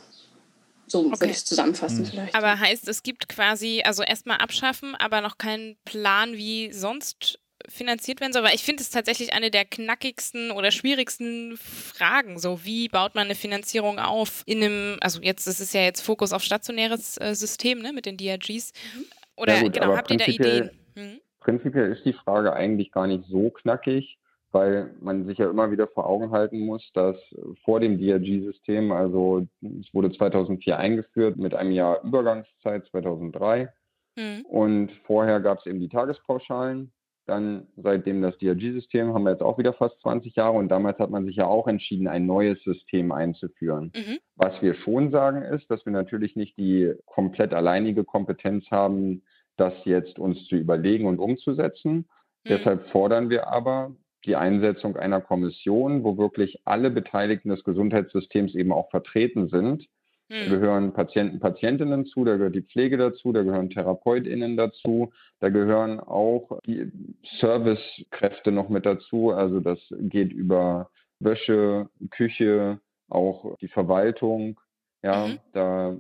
[0.87, 1.21] so okay.
[1.21, 2.07] würde ich es zusammenfassen mhm.
[2.07, 2.35] vielleicht.
[2.35, 8.21] Aber heißt, es gibt quasi, also erstmal abschaffen, aber noch keinen Plan, wie sonst finanziert
[8.21, 12.39] werden soll, weil ich finde es tatsächlich eine der knackigsten oder schwierigsten Fragen.
[12.41, 16.01] So, wie baut man eine Finanzierung auf in einem, also jetzt, das ist ja jetzt
[16.01, 18.73] Fokus auf stationäres äh, System, ne, mit den DRGs.
[18.95, 19.05] Mhm.
[19.37, 20.71] Oder ja, gut, genau, habt ihr da Ideen?
[20.97, 21.21] Hm?
[21.41, 24.19] Prinzipiell ist die Frage eigentlich gar nicht so knackig,
[24.53, 27.17] weil man sich ja immer wieder vor Augen halten muss, dass
[27.65, 33.73] vor dem DRG-System, also es wurde 2004 eingeführt mit einem Jahr Übergangszeit 2003
[34.17, 34.45] mhm.
[34.47, 36.93] und vorher gab es eben die Tagespauschalen.
[37.27, 41.11] Dann seitdem das DRG-System haben wir jetzt auch wieder fast 20 Jahre und damals hat
[41.11, 43.93] man sich ja auch entschieden, ein neues System einzuführen.
[43.95, 44.19] Mhm.
[44.35, 49.23] Was wir schon sagen ist, dass wir natürlich nicht die komplett alleinige Kompetenz haben,
[49.57, 51.93] das jetzt uns zu überlegen und umzusetzen.
[51.93, 52.05] Mhm.
[52.49, 53.95] Deshalb fordern wir aber
[54.25, 59.87] die Einsetzung einer Kommission, wo wirklich alle Beteiligten des Gesundheitssystems eben auch vertreten sind.
[60.33, 60.51] Da mhm.
[60.51, 66.01] gehören Patienten, Patientinnen zu, da gehört die Pflege dazu, da gehören TherapeutInnen dazu, da gehören
[66.01, 66.91] auch die
[67.39, 69.31] Servicekräfte noch mit dazu.
[69.31, 70.89] Also das geht über
[71.21, 72.81] Wäsche, Küche,
[73.11, 74.59] auch die Verwaltung,
[75.03, 75.39] ja, mhm.
[75.53, 75.97] da äh,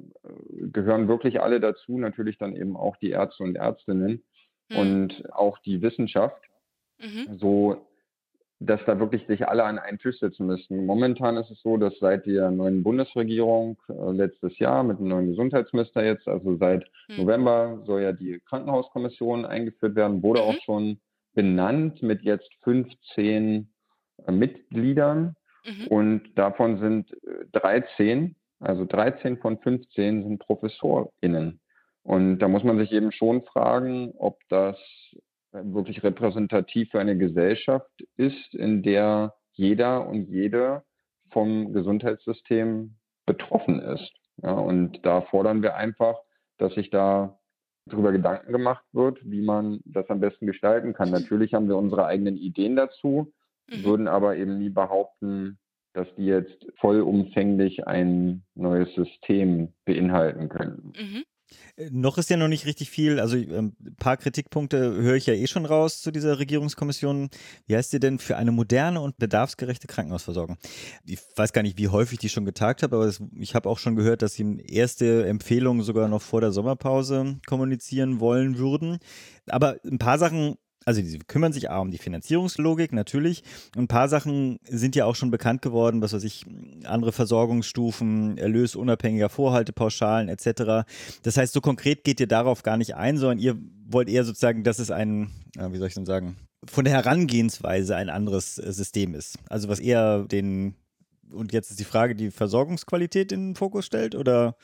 [0.68, 4.22] gehören wirklich alle dazu, natürlich dann eben auch die Ärzte und Ärztinnen
[4.70, 4.76] mhm.
[4.78, 6.42] und auch die Wissenschaft,
[6.98, 7.36] mhm.
[7.38, 7.86] so
[8.66, 10.86] dass da wirklich sich alle an einen Tisch setzen müssen.
[10.86, 15.28] Momentan ist es so, dass seit der neuen Bundesregierung äh, letztes Jahr mit dem neuen
[15.28, 17.16] Gesundheitsminister jetzt, also seit mhm.
[17.16, 20.60] November soll ja die Krankenhauskommission eingeführt werden, wurde auch mhm.
[20.64, 21.00] schon
[21.34, 23.68] benannt mit jetzt 15
[24.26, 25.34] äh, Mitgliedern
[25.64, 25.86] mhm.
[25.88, 27.10] und davon sind
[27.52, 31.60] 13 also 13 von 15 sind ProfessorInnen.
[32.04, 34.76] Und da muss man sich eben schon fragen, ob das
[35.52, 40.82] wirklich repräsentativ für eine Gesellschaft ist, in der jeder und jede
[41.30, 42.96] vom Gesundheitssystem
[43.26, 44.12] betroffen ist.
[44.42, 46.18] Ja, und da fordern wir einfach,
[46.58, 47.38] dass sich da
[47.86, 51.10] darüber Gedanken gemacht wird, wie man das am besten gestalten kann.
[51.10, 53.32] Natürlich haben wir unsere eigenen Ideen dazu,
[53.68, 53.84] mhm.
[53.84, 55.58] würden aber eben nie behaupten,
[55.94, 60.92] dass die jetzt vollumfänglich ein neues System beinhalten könnten.
[60.98, 61.24] Mhm.
[61.76, 65.26] Äh, noch ist ja noch nicht richtig viel, also ähm, ein paar Kritikpunkte höre ich
[65.26, 67.30] ja eh schon raus zu dieser Regierungskommission.
[67.66, 70.56] Wie heißt sie denn für eine moderne und bedarfsgerechte Krankenhausversorgung?
[71.04, 73.96] Ich weiß gar nicht, wie häufig die schon getagt hat, aber ich habe auch schon
[73.96, 78.98] gehört, dass sie erste Empfehlungen sogar noch vor der Sommerpause kommunizieren wollen würden.
[79.46, 83.42] Aber ein paar Sachen also sie kümmern sich auch um die Finanzierungslogik natürlich.
[83.76, 86.44] Und ein paar Sachen sind ja auch schon bekannt geworden, was weiß ich,
[86.84, 90.86] andere Versorgungsstufen, erlösunabhängiger Vorhaltepauschalen etc.
[91.22, 93.56] Das heißt, so konkret geht ihr darauf gar nicht ein, sondern ihr
[93.86, 98.10] wollt eher sozusagen, dass es ein, wie soll ich denn sagen, von der Herangehensweise ein
[98.10, 99.38] anderes äh, System ist.
[99.48, 100.74] Also was eher den,
[101.30, 104.56] und jetzt ist die Frage, die Versorgungsqualität in den Fokus stellt oder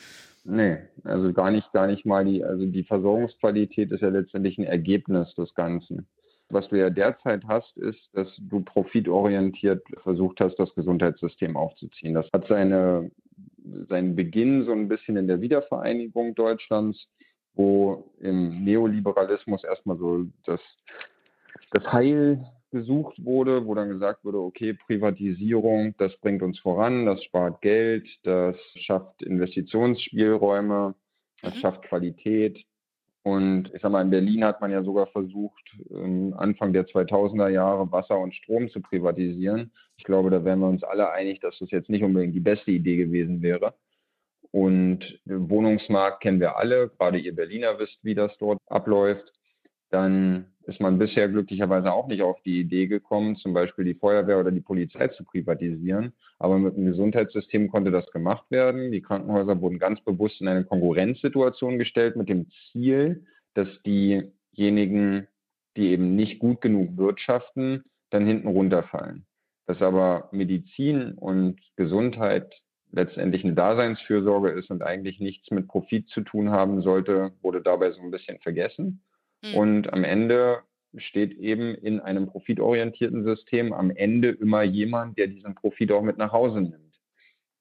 [0.51, 4.65] Nee, also gar nicht, gar nicht mal die, also die Versorgungsqualität ist ja letztendlich ein
[4.65, 6.09] Ergebnis des Ganzen.
[6.49, 12.15] Was du ja derzeit hast, ist, dass du profitorientiert versucht hast, das Gesundheitssystem aufzuziehen.
[12.15, 13.11] Das hat seine,
[13.91, 17.07] seinen Beginn so ein bisschen in der Wiedervereinigung Deutschlands,
[17.53, 20.61] wo im Neoliberalismus erstmal so das,
[21.73, 27.23] das Heil gesucht wurde, wo dann gesagt wurde, okay, Privatisierung, das bringt uns voran, das
[27.25, 30.95] spart Geld, das schafft Investitionsspielräume,
[31.43, 31.59] das mhm.
[31.59, 32.65] schafft Qualität.
[33.23, 37.49] Und ich sag mal, in Berlin hat man ja sogar versucht, ähm, Anfang der 2000er
[37.49, 39.73] Jahre Wasser und Strom zu privatisieren.
[39.97, 42.71] Ich glaube, da wären wir uns alle einig, dass das jetzt nicht unbedingt die beste
[42.71, 43.75] Idee gewesen wäre.
[44.51, 49.31] Und Wohnungsmarkt kennen wir alle, gerade ihr Berliner wisst, wie das dort abläuft.
[49.91, 54.39] Dann ist man bisher glücklicherweise auch nicht auf die Idee gekommen, zum Beispiel die Feuerwehr
[54.39, 56.13] oder die Polizei zu privatisieren.
[56.39, 58.93] Aber mit dem Gesundheitssystem konnte das gemacht werden.
[58.93, 65.27] Die Krankenhäuser wurden ganz bewusst in eine Konkurrenzsituation gestellt mit dem Ziel, dass diejenigen,
[65.79, 69.25] die eben nicht gut genug wirtschaften, dann hinten runterfallen.
[69.67, 72.55] Dass aber Medizin und Gesundheit
[72.93, 77.91] letztendlich eine Daseinsfürsorge ist und eigentlich nichts mit Profit zu tun haben sollte, wurde dabei
[77.93, 79.03] so ein bisschen vergessen.
[79.43, 79.55] Mhm.
[79.55, 80.61] Und am Ende
[80.97, 86.19] steht eben in einem profitorientierten System am Ende immer jemand, der diesen Profit auch mit
[86.19, 86.95] nach Hause nimmt.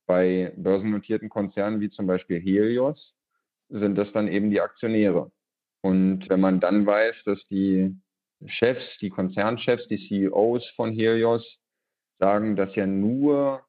[0.06, 3.14] Bei börsennotierten Konzernen wie zum Beispiel Helios
[3.70, 5.32] sind das dann eben die Aktionäre.
[5.82, 7.96] Und wenn man dann weiß, dass die
[8.46, 11.58] Chefs, die Konzernchefs, die CEOs von Helios
[12.20, 13.64] sagen, dass ja nur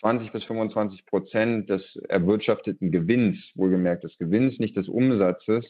[0.00, 5.64] 20 bis 25 Prozent des erwirtschafteten Gewinns, wohlgemerkt des Gewinns, nicht des Umsatzes,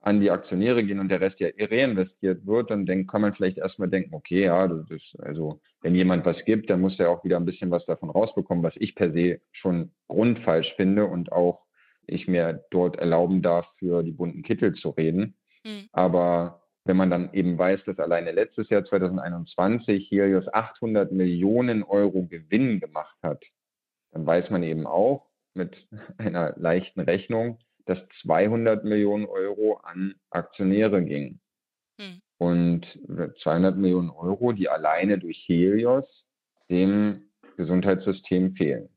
[0.00, 3.58] an die Aktionäre gehen und der Rest ja reinvestiert wird, dann denk, kann man vielleicht
[3.58, 7.24] erstmal denken, okay, ja, das ist, also wenn jemand was gibt, dann muss er auch
[7.24, 11.64] wieder ein bisschen was davon rausbekommen, was ich per se schon grundfalsch finde und auch
[12.06, 15.36] ich mir dort erlauben darf, für die bunten Kittel zu reden.
[15.64, 15.88] Mhm.
[15.92, 22.24] Aber wenn man dann eben weiß, dass alleine letztes Jahr 2021 Helios 800 Millionen Euro
[22.24, 23.44] Gewinn gemacht hat,
[24.12, 25.76] dann weiß man eben auch mit
[26.18, 27.58] einer leichten Rechnung,
[27.88, 31.40] dass 200 Millionen Euro an Aktionäre gingen.
[31.98, 32.20] Hm.
[32.36, 32.86] Und
[33.42, 36.04] 200 Millionen Euro, die alleine durch Helios
[36.70, 38.90] dem Gesundheitssystem fehlen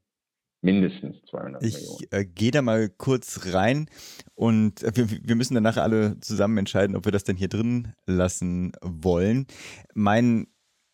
[0.62, 1.98] mindestens 200 ich, Millionen.
[2.02, 3.88] Ich äh, gehe da mal kurz rein
[4.36, 7.48] und äh, wir, wir, müssen dann nachher alle zusammen entscheiden, ob wir das denn hier
[7.48, 9.48] drin lassen wollen.
[9.96, 10.48] Mein,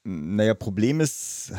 [0.05, 1.51] naja, Problem ist,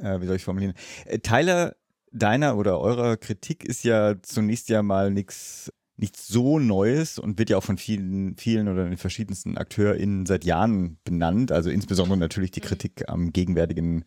[0.00, 0.74] äh, wie soll ich formulieren?
[1.04, 1.74] Äh, Tyler
[2.12, 7.50] deiner oder eurer Kritik ist ja zunächst ja mal nichts nichts so Neues und wird
[7.50, 11.52] ja auch von vielen, vielen oder den verschiedensten AkteurInnen seit Jahren benannt.
[11.52, 12.66] Also insbesondere natürlich die mhm.
[12.66, 14.04] Kritik am gegenwärtigen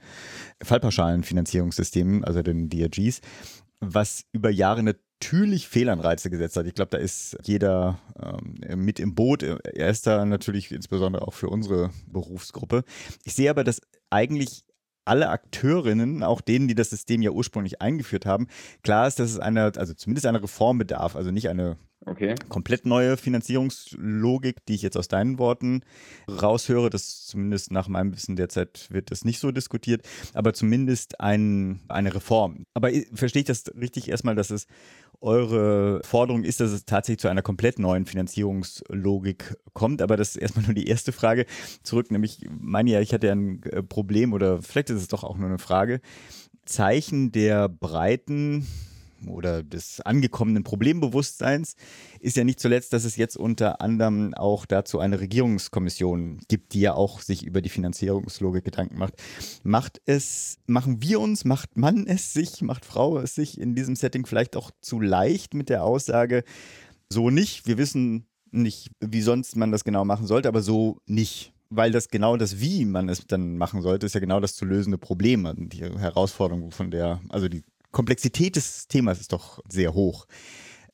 [0.63, 3.19] Fallpauschalenfinanzierungssystem, also den DRGs,
[3.81, 6.65] was über Jahre natürlich Fehlanreize gesetzt hat.
[6.65, 9.43] Ich glaube, da ist jeder ähm, mit im Boot.
[9.43, 12.83] Er ist da natürlich insbesondere auch für unsere Berufsgruppe.
[13.25, 14.63] Ich sehe aber, dass eigentlich
[15.05, 18.47] alle Akteurinnen, auch denen, die das System ja ursprünglich eingeführt haben,
[18.83, 22.35] klar ist, dass es eine, also zumindest eine Reform bedarf, also nicht eine okay.
[22.49, 25.81] komplett neue Finanzierungslogik, die ich jetzt aus deinen Worten
[26.29, 26.89] raushöre.
[26.89, 32.13] Das zumindest nach meinem Wissen derzeit wird das nicht so diskutiert, aber zumindest ein, eine
[32.13, 32.65] Reform.
[32.73, 34.67] Aber verstehe ich das richtig erstmal, dass es
[35.21, 40.01] eure Forderung ist, dass es tatsächlich zu einer komplett neuen Finanzierungslogik kommt.
[40.01, 41.45] Aber das ist erstmal nur die erste Frage
[41.83, 42.11] zurück.
[42.11, 45.37] Nämlich, meine ja, ich hatte ja ein äh, Problem oder vielleicht ist es doch auch
[45.37, 46.01] nur eine Frage.
[46.65, 48.67] Zeichen der breiten
[49.27, 51.75] oder des angekommenen Problembewusstseins
[52.19, 56.81] ist ja nicht zuletzt, dass es jetzt unter anderem auch dazu eine Regierungskommission gibt, die
[56.81, 59.15] ja auch sich über die Finanzierungslogik Gedanken macht.
[59.63, 63.95] Macht es, machen wir uns, macht man es sich, macht Frau es sich in diesem
[63.95, 66.43] Setting vielleicht auch zu leicht mit der Aussage,
[67.09, 71.53] so nicht, wir wissen nicht, wie sonst man das genau machen sollte, aber so nicht
[71.71, 74.65] weil das genau das, wie man es dann machen sollte, ist ja genau das zu
[74.65, 80.25] lösende Problem, die Herausforderung von der, also die Komplexität des Themas ist doch sehr hoch.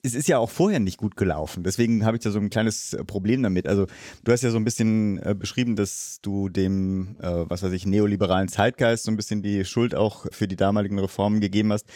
[0.04, 1.64] Es ist ja auch vorher nicht gut gelaufen.
[1.64, 3.68] Deswegen habe ich da so ein kleines äh, Problem damit.
[3.68, 3.88] Also,
[4.24, 7.86] du hast ja so ein bisschen äh, beschrieben, dass du dem, äh, was weiß ich,
[7.86, 11.88] neoliberalen Zeitgeist so ein bisschen die Schuld auch für die damaligen Reformen gegeben hast.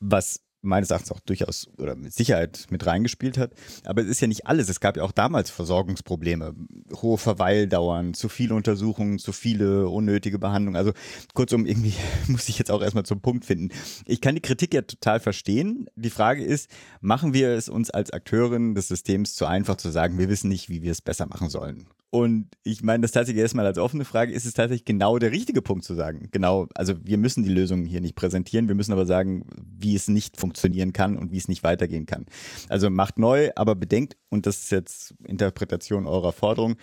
[0.00, 3.52] Was meines Erachtens auch durchaus oder mit Sicherheit mit reingespielt hat.
[3.84, 4.68] Aber es ist ja nicht alles.
[4.68, 6.54] Es gab ja auch damals Versorgungsprobleme,
[6.94, 10.76] hohe Verweildauern, zu viele Untersuchungen, zu viele unnötige Behandlungen.
[10.76, 10.92] Also
[11.34, 11.94] kurzum, irgendwie
[12.28, 13.70] muss ich jetzt auch erstmal zum Punkt finden.
[14.06, 15.86] Ich kann die Kritik ja total verstehen.
[15.96, 20.18] Die Frage ist, machen wir es uns als Akteurin des Systems zu einfach zu sagen,
[20.18, 21.86] wir wissen nicht, wie wir es besser machen sollen?
[22.14, 25.62] Und ich meine das tatsächlich erstmal als offene Frage, ist es tatsächlich genau der richtige
[25.62, 26.28] Punkt zu sagen.
[26.30, 29.46] Genau, also wir müssen die Lösungen hier nicht präsentieren, wir müssen aber sagen,
[29.78, 32.26] wie es nicht funktionieren kann und wie es nicht weitergehen kann.
[32.68, 36.76] Also macht neu, aber bedenkt, und das ist jetzt Interpretation eurer Forderung,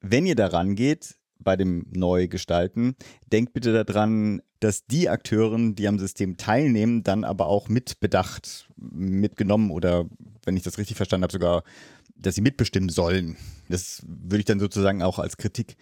[0.00, 2.96] wenn ihr daran geht, bei dem Neugestalten,
[3.30, 9.70] denkt bitte daran, dass die Akteuren, die am System teilnehmen, dann aber auch mitbedacht, mitgenommen
[9.70, 10.06] oder,
[10.44, 11.62] wenn ich das richtig verstanden habe, sogar
[12.18, 13.36] dass sie mitbestimmen sollen.
[13.68, 15.76] Das würde ich dann sozusagen auch als Kritik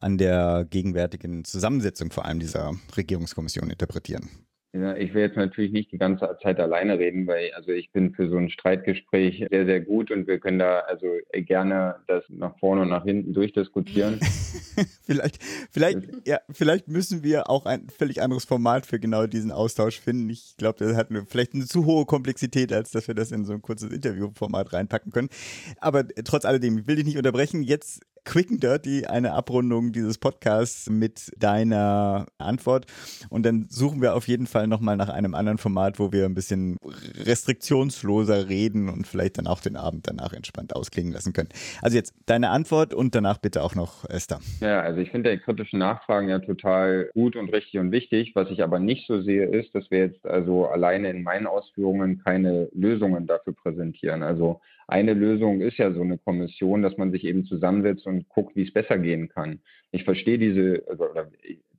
[0.00, 4.28] an der gegenwärtigen Zusammensetzung vor allem dieser Regierungskommission interpretieren.
[4.74, 8.12] Ja, ich will jetzt natürlich nicht die ganze Zeit alleine reden, weil also ich bin
[8.12, 12.58] für so ein Streitgespräch sehr, sehr gut und wir können da also gerne das nach
[12.58, 14.20] vorne und nach hinten durchdiskutieren.
[15.06, 20.00] vielleicht, vielleicht, ja, vielleicht müssen wir auch ein völlig anderes Format für genau diesen Austausch
[20.00, 20.28] finden.
[20.28, 23.46] Ich glaube, das hat eine, vielleicht eine zu hohe Komplexität, als dass wir das in
[23.46, 25.30] so ein kurzes Interviewformat reinpacken können.
[25.78, 27.62] Aber trotz alledem, ich will dich nicht unterbrechen.
[27.62, 32.84] Jetzt Quick and Dirty eine Abrundung dieses Podcasts mit deiner Antwort.
[33.30, 36.34] Und dann suchen wir auf jeden Fall nochmal nach einem anderen Format, wo wir ein
[36.34, 36.76] bisschen
[37.24, 41.48] restriktionsloser reden und vielleicht dann auch den Abend danach entspannt ausklingen lassen können.
[41.80, 44.40] Also jetzt deine Antwort und danach bitte auch noch Esther.
[44.60, 48.32] Ja, also ich finde die kritischen Nachfragen ja total gut und richtig und wichtig.
[48.34, 52.22] Was ich aber nicht so sehe, ist, dass wir jetzt also alleine in meinen Ausführungen
[52.22, 54.22] keine Lösungen dafür präsentieren.
[54.22, 58.56] Also eine Lösung ist ja so eine Kommission, dass man sich eben zusammensetzt und guckt,
[58.56, 59.60] wie es besser gehen kann.
[59.92, 61.04] Ich verstehe diese, also,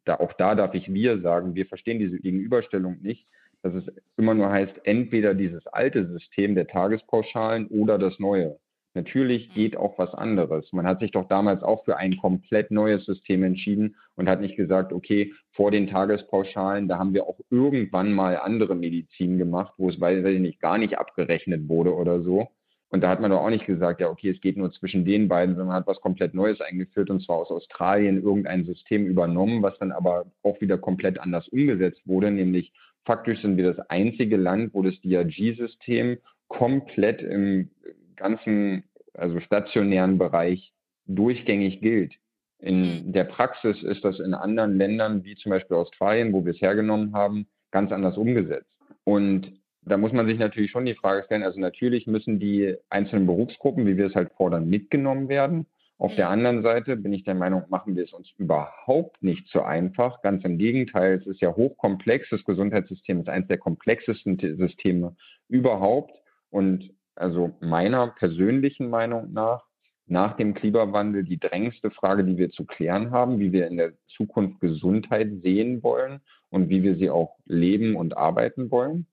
[0.06, 3.26] da, auch da darf ich wir sagen, wir verstehen diese Gegenüberstellung nicht,
[3.64, 3.84] dass es
[4.16, 8.58] immer nur heißt, entweder dieses alte System der Tagespauschalen oder das neue.
[8.94, 10.72] Natürlich geht auch was anderes.
[10.72, 14.56] Man hat sich doch damals auch für ein komplett neues System entschieden und hat nicht
[14.56, 19.90] gesagt, okay, vor den Tagespauschalen, da haben wir auch irgendwann mal andere Medizin gemacht, wo
[19.90, 22.50] es, weiß ich nicht, gar nicht abgerechnet wurde oder so.
[22.92, 25.28] Und da hat man doch auch nicht gesagt, ja, okay, es geht nur zwischen den
[25.28, 29.62] beiden, sondern man hat was komplett Neues eingeführt und zwar aus Australien irgendein System übernommen,
[29.62, 32.74] was dann aber auch wieder komplett anders umgesetzt wurde, nämlich
[33.06, 36.18] faktisch sind wir das einzige Land, wo das DRG-System
[36.48, 37.70] komplett im
[38.16, 38.84] ganzen,
[39.14, 40.74] also stationären Bereich
[41.06, 42.14] durchgängig gilt.
[42.60, 46.62] In der Praxis ist das in anderen Ländern, wie zum Beispiel Australien, wo wir es
[46.62, 48.70] hergenommen haben, ganz anders umgesetzt.
[49.06, 53.26] Und da muss man sich natürlich schon die Frage stellen, also natürlich müssen die einzelnen
[53.26, 55.66] Berufsgruppen, wie wir es halt fordern, mitgenommen werden.
[55.98, 59.62] Auf der anderen Seite bin ich der Meinung, machen wir es uns überhaupt nicht so
[59.62, 60.22] einfach.
[60.22, 62.30] Ganz im Gegenteil, es ist ja hochkomplex.
[62.30, 65.16] Das Gesundheitssystem ist eines der komplexesten Systeme
[65.50, 66.14] überhaupt.
[66.52, 69.66] Und also meiner persönlichen Meinung nach
[70.10, 73.94] nach dem Klimawandel die drängendste Frage, die wir zu klären haben, wie wir in der
[74.08, 79.06] Zukunft Gesundheit sehen wollen und wie wir sie auch leben und arbeiten wollen.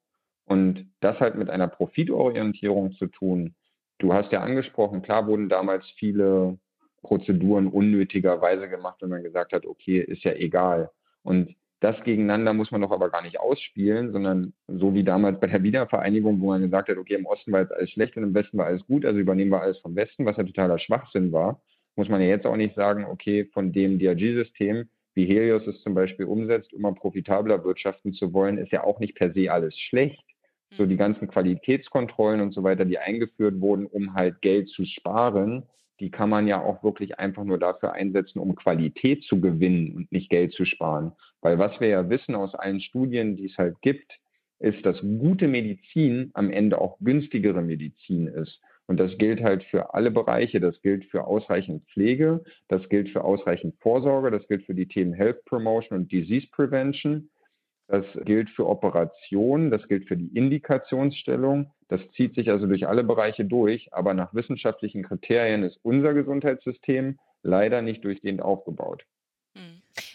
[0.46, 3.54] Und das halt mit einer Profitorientierung zu tun.
[3.98, 6.58] Du hast ja angesprochen, klar wurden damals viele
[7.02, 10.90] Prozeduren unnötigerweise gemacht, wenn man gesagt hat, okay, ist ja egal.
[11.22, 15.46] Und das gegeneinander muss man doch aber gar nicht ausspielen, sondern so wie damals bei
[15.46, 18.34] der Wiedervereinigung, wo man gesagt hat, okay, im Osten war jetzt alles schlecht und im
[18.34, 21.60] Westen war alles gut, also übernehmen wir alles vom Westen, was ja totaler Schwachsinn war,
[21.94, 25.94] muss man ja jetzt auch nicht sagen, okay, von dem DRG-System, wie Helios es zum
[25.94, 30.25] Beispiel umsetzt, immer profitabler wirtschaften zu wollen, ist ja auch nicht per se alles schlecht.
[30.76, 35.62] So die ganzen Qualitätskontrollen und so weiter, die eingeführt wurden, um halt Geld zu sparen,
[36.00, 40.12] die kann man ja auch wirklich einfach nur dafür einsetzen, um Qualität zu gewinnen und
[40.12, 41.12] nicht Geld zu sparen.
[41.40, 44.18] Weil was wir ja wissen aus allen Studien, die es halt gibt,
[44.58, 48.60] ist, dass gute Medizin am Ende auch günstigere Medizin ist.
[48.86, 50.60] Und das gilt halt für alle Bereiche.
[50.60, 55.12] Das gilt für ausreichend Pflege, das gilt für ausreichend Vorsorge, das gilt für die Themen
[55.12, 57.28] Health Promotion und Disease Prevention.
[57.88, 61.70] Das gilt für Operationen, das gilt für die Indikationsstellung.
[61.88, 67.18] Das zieht sich also durch alle Bereiche durch, aber nach wissenschaftlichen Kriterien ist unser Gesundheitssystem
[67.42, 69.04] leider nicht durchgehend aufgebaut.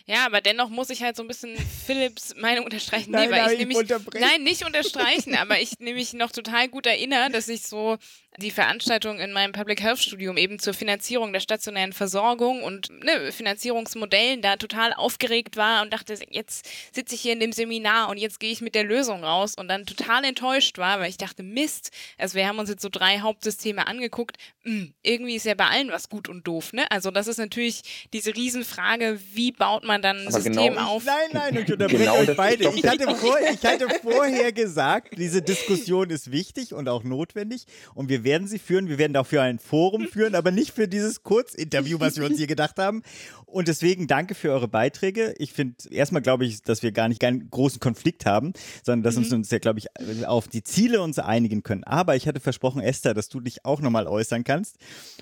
[0.06, 3.12] Ja, aber dennoch muss ich halt so ein bisschen Philips Meinung unterstreichen.
[3.12, 6.86] Nein, nee, weil nein, ich nämlich, nein, nicht unterstreichen, aber ich nämlich noch total gut
[6.86, 7.98] erinnere, dass ich so
[8.38, 13.32] die Veranstaltung in meinem Public Health Studium eben zur Finanzierung der stationären Versorgung und ne,
[13.32, 18.18] Finanzierungsmodellen da total aufgeregt war und dachte, jetzt sitze ich hier in dem Seminar und
[18.18, 21.44] jetzt gehe ich mit der Lösung raus und dann total enttäuscht war, weil ich dachte,
[21.44, 25.54] Mist, also wir haben uns jetzt so drei Hauptsysteme angeguckt, mh, hm, irgendwie ist ja
[25.54, 26.90] bei allen was gut und doof, ne?
[26.90, 31.04] Also das ist natürlich diese Riesenfrage, wie baut man dann ein Aber System genau, auf?
[31.04, 32.74] Nein, nein, ich unterbreche genau euch beide.
[32.74, 38.08] Ich hatte, vor, ich hatte vorher gesagt, diese Diskussion ist wichtig und auch notwendig und
[38.08, 38.90] wir werden sie führen.
[38.90, 42.48] Wir werden dafür ein Forum führen, aber nicht für dieses Kurzinterview, was wir uns hier
[42.48, 43.04] gedacht haben.
[43.52, 45.34] Und deswegen danke für eure Beiträge.
[45.38, 48.54] Ich finde, erstmal glaube ich, dass wir gar nicht keinen großen Konflikt haben,
[48.84, 49.24] sondern dass mhm.
[49.24, 49.88] uns, uns ja, glaube ich,
[50.26, 51.84] auf die Ziele uns einigen können.
[51.84, 54.78] Aber ich hatte versprochen, Esther, dass du dich auch nochmal äußern kannst.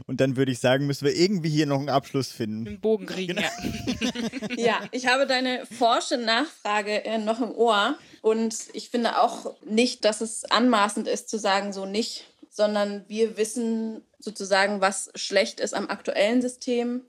[0.06, 2.68] Und dann würde ich sagen, müssen wir irgendwie hier noch einen Abschluss finden.
[2.68, 3.48] Einen Bogen kriegen, genau.
[4.56, 4.58] ja.
[4.58, 7.98] ja, ich habe deine forsche Nachfrage äh, noch im Ohr.
[8.22, 13.38] Und ich finde auch nicht, dass es anmaßend ist zu sagen, so nicht sondern wir
[13.38, 17.02] wissen sozusagen, was schlecht ist am aktuellen System.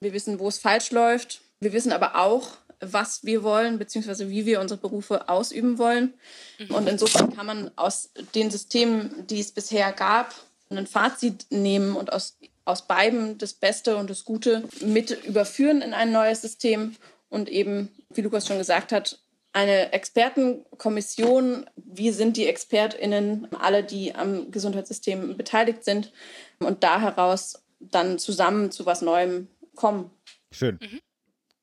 [0.00, 1.40] Wir wissen, wo es falsch läuft.
[1.60, 2.48] Wir wissen aber auch,
[2.80, 6.14] was wir wollen, beziehungsweise wie wir unsere Berufe ausüben wollen.
[6.58, 6.74] Mhm.
[6.74, 10.34] Und insofern kann man aus den Systemen, die es bisher gab,
[10.70, 15.94] ein Fazit nehmen und aus, aus beiden das Beste und das Gute mit überführen in
[15.94, 16.96] ein neues System
[17.28, 19.18] und eben, wie Lukas schon gesagt hat,
[19.52, 21.68] eine Expertenkommission.
[21.76, 26.12] Wie sind die ExpertInnen, alle, die am Gesundheitssystem beteiligt sind
[26.58, 30.10] und da heraus dann zusammen zu was Neuem kommen.
[30.52, 30.78] Schön.
[30.80, 31.00] Mhm.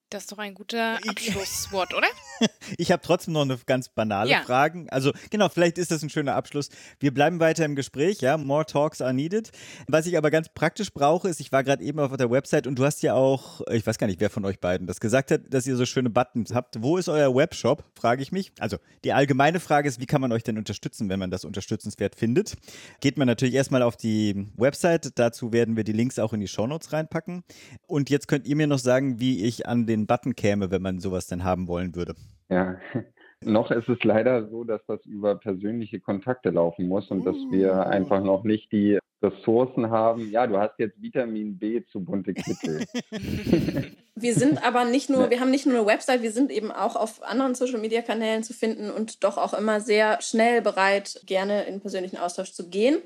[0.10, 2.08] Das ist doch ein guter Abschlusswort, oder?
[2.80, 4.42] ich habe trotzdem noch eine ganz banale ja.
[4.42, 4.88] Frage.
[4.90, 6.70] Also genau, vielleicht ist das ein schöner Abschluss.
[7.00, 8.36] Wir bleiben weiter im Gespräch, ja.
[8.36, 9.52] More talks are needed.
[9.88, 12.80] Was ich aber ganz praktisch brauche, ist, ich war gerade eben auf der Website und
[12.80, 15.42] du hast ja auch, ich weiß gar nicht, wer von euch beiden das gesagt hat,
[15.54, 16.82] dass ihr so schöne Buttons habt.
[16.82, 17.84] Wo ist euer Webshop?
[17.94, 18.52] Frage ich mich.
[18.58, 22.16] Also die allgemeine Frage ist, wie kann man euch denn unterstützen, wenn man das unterstützenswert
[22.16, 22.56] findet?
[23.00, 25.20] Geht man natürlich erstmal auf die Website.
[25.20, 27.44] Dazu werden wir die Links auch in die Shownotes reinpacken.
[27.86, 30.82] Und jetzt könnt ihr mir noch sagen, wie ich an den den Button käme, wenn
[30.82, 32.16] man sowas denn haben wollen würde.
[32.50, 32.78] Ja,
[33.44, 37.74] noch ist es leider so, dass das über persönliche Kontakte laufen muss und dass wir
[37.74, 37.90] oh.
[37.90, 40.30] einfach noch nicht die Ressourcen haben.
[40.32, 42.86] Ja, du hast jetzt Vitamin B zu bunte Kittel.
[44.16, 46.96] wir sind aber nicht nur, wir haben nicht nur eine Website, wir sind eben auch
[46.96, 51.64] auf anderen Social Media Kanälen zu finden und doch auch immer sehr schnell bereit, gerne
[51.64, 52.98] in persönlichen Austausch zu gehen.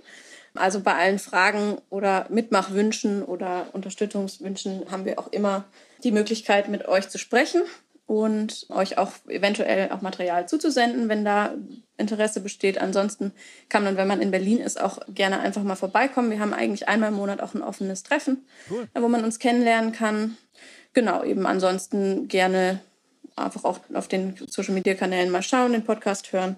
[0.56, 5.66] Also bei allen Fragen oder Mitmachwünschen oder Unterstützungswünschen haben wir auch immer
[6.04, 7.62] die Möglichkeit, mit euch zu sprechen
[8.06, 11.54] und euch auch eventuell auch Material zuzusenden, wenn da
[11.98, 12.78] Interesse besteht.
[12.78, 13.32] Ansonsten
[13.70, 16.30] kann man, wenn man in Berlin ist, auch gerne einfach mal vorbeikommen.
[16.30, 18.88] Wir haben eigentlich einmal im Monat auch ein offenes Treffen, cool.
[18.94, 20.38] wo man uns kennenlernen kann.
[20.94, 22.80] Genau, eben ansonsten gerne
[23.36, 26.56] einfach auch auf den Social Media Kanälen mal schauen, den Podcast hören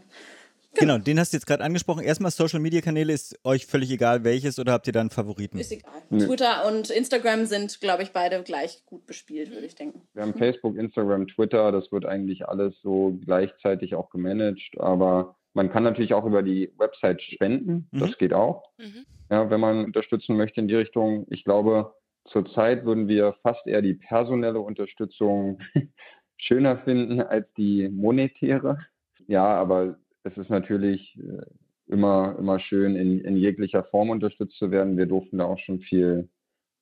[0.80, 2.04] Genau, den hast du jetzt gerade angesprochen.
[2.04, 5.58] Erstmal Social Media Kanäle ist euch völlig egal welches oder habt ihr dann Favoriten?
[5.58, 5.92] Ist egal.
[6.10, 6.26] Nee.
[6.26, 10.02] Twitter und Instagram sind, glaube ich, beide gleich gut bespielt, würde ich denken.
[10.14, 15.72] Wir haben Facebook, Instagram, Twitter, das wird eigentlich alles so gleichzeitig auch gemanagt, aber man
[15.72, 18.00] kann natürlich auch über die Website spenden, mhm.
[18.00, 18.70] das geht auch.
[18.78, 19.06] Mhm.
[19.30, 21.26] Ja, wenn man unterstützen möchte in die Richtung.
[21.30, 21.94] Ich glaube,
[22.26, 25.60] zurzeit würden wir fast eher die personelle Unterstützung
[26.38, 28.80] schöner finden als die monetäre.
[29.28, 31.46] Ja, aber es ist natürlich äh,
[31.88, 34.98] immer, immer schön, in, in jeglicher Form unterstützt zu werden.
[34.98, 36.30] Wir durften da auch schon viel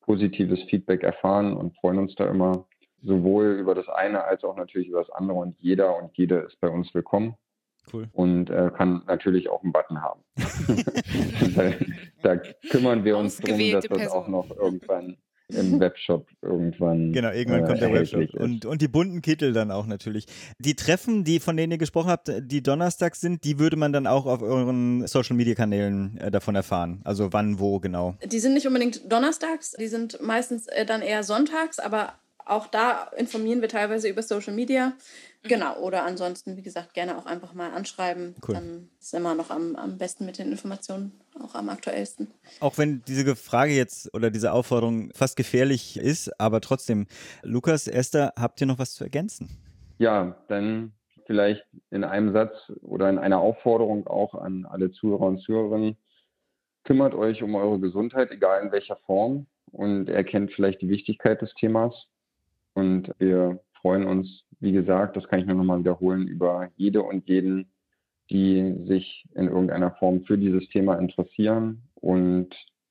[0.01, 2.65] positives Feedback erfahren und freuen uns da immer
[3.01, 5.37] sowohl über das eine als auch natürlich über das andere.
[5.37, 7.35] Und jeder und jede ist bei uns willkommen.
[7.91, 8.07] Cool.
[8.13, 10.21] Und äh, kann natürlich auch einen Button haben.
[11.55, 11.73] da,
[12.23, 12.37] da,
[12.69, 15.17] kümmern wir uns darum, dass das auch noch irgendwann
[15.55, 17.11] im Webshop irgendwann.
[17.13, 18.33] Genau, irgendwann äh, kommt der Webshop.
[18.35, 20.25] Und, und die bunten Kittel dann auch natürlich.
[20.59, 24.07] Die Treffen, die von denen ihr gesprochen habt, die donnerstags sind, die würde man dann
[24.07, 27.01] auch auf euren Social Media Kanälen äh, davon erfahren.
[27.03, 28.15] Also wann, wo genau.
[28.25, 32.13] Die sind nicht unbedingt donnerstags, die sind meistens äh, dann eher sonntags, aber
[32.45, 34.93] auch da informieren wir teilweise über Social Media.
[35.43, 35.47] Mhm.
[35.49, 38.35] Genau, oder ansonsten, wie gesagt, gerne auch einfach mal anschreiben.
[38.47, 38.55] Cool.
[38.55, 42.31] Dann ist immer noch am, am besten mit den Informationen, auch am aktuellsten.
[42.59, 47.07] Auch wenn diese Frage jetzt oder diese Aufforderung fast gefährlich ist, aber trotzdem,
[47.41, 49.49] Lukas, Esther, habt ihr noch was zu ergänzen?
[49.97, 50.93] Ja, dann
[51.25, 55.97] vielleicht in einem Satz oder in einer Aufforderung auch an alle Zuhörer und Zuhörerinnen.
[56.83, 61.53] Kümmert euch um eure Gesundheit, egal in welcher Form, und erkennt vielleicht die Wichtigkeit des
[61.53, 62.07] Themas.
[62.73, 67.27] Und wir freuen uns, wie gesagt, das kann ich nur nochmal wiederholen, über jede und
[67.27, 67.71] jeden,
[68.29, 72.49] die sich in irgendeiner Form für dieses Thema interessieren und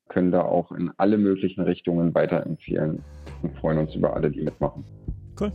[0.08, 3.02] können da auch in alle möglichen Richtungen weiterempfehlen
[3.42, 4.84] und freuen uns über alle, die mitmachen.
[5.40, 5.50] Cool.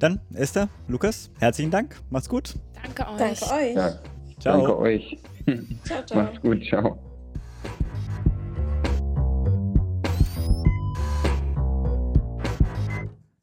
[0.00, 1.96] Dann Esther, Lukas, herzlichen Dank.
[2.10, 2.54] Macht's gut.
[2.82, 3.40] Danke euch.
[3.40, 3.74] Danke euch.
[3.74, 4.00] Ja,
[4.40, 4.56] ciao.
[4.58, 5.18] Danke euch.
[5.84, 6.18] Ciao, ciao.
[6.22, 6.64] Macht's gut.
[6.64, 7.09] Ciao.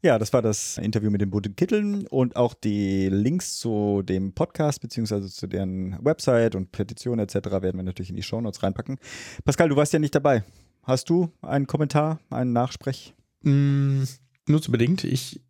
[0.08, 4.32] Ja, das war das Interview mit den bunten Kitteln und auch die Links zu dem
[4.32, 7.34] Podcast beziehungsweise zu deren Website und Petition etc.
[7.34, 9.00] werden wir natürlich in die Shownotes reinpacken.
[9.44, 10.46] Pascal, du warst ja nicht dabei.
[10.84, 13.16] Hast du einen Kommentar, einen Nachsprech?
[13.42, 14.04] Mm,
[14.48, 15.04] nur zu bedingt.
[15.04, 15.42] Ich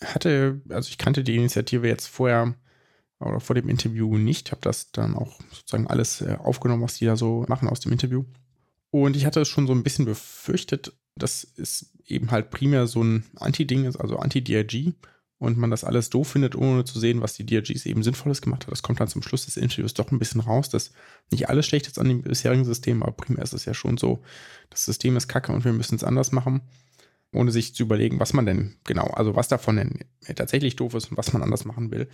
[0.00, 2.54] hatte, also ich kannte die Initiative jetzt vorher
[3.18, 7.06] oder vor dem Interview nicht, habe das dann auch sozusagen alles äh, aufgenommen, was die
[7.06, 8.22] da so machen aus dem Interview.
[8.92, 13.02] Und ich hatte es schon so ein bisschen befürchtet, dass es eben halt primär so
[13.02, 14.94] ein Anti-Ding ist, also Anti-DRG
[15.38, 18.64] und man das alles doof findet, ohne zu sehen, was die DRGs eben Sinnvolles gemacht
[18.64, 18.72] hat.
[18.72, 20.92] Das kommt dann zum Schluss des Interviews doch ein bisschen raus, dass
[21.30, 24.22] nicht alles schlecht ist an dem bisherigen System, aber primär ist es ja schon so,
[24.70, 26.62] das System ist kacke und wir müssen es anders machen,
[27.32, 30.04] ohne sich zu überlegen, was man denn genau, also was davon denn
[30.34, 32.08] tatsächlich doof ist und was man anders machen will.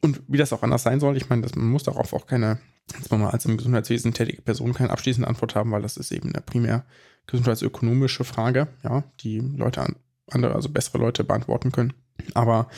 [0.00, 2.58] Und wie das auch anders sein soll, ich meine, man muss darauf auch keine,
[2.94, 6.32] jetzt mal als im Gesundheitswesen tätige Person keine abschließende Antwort haben, weil das ist eben
[6.46, 6.84] primär
[7.26, 9.96] gesundheitsökonomische Frage, ja, die Leute an,
[10.30, 11.92] andere, also bessere Leute beantworten können.
[12.34, 12.68] Aber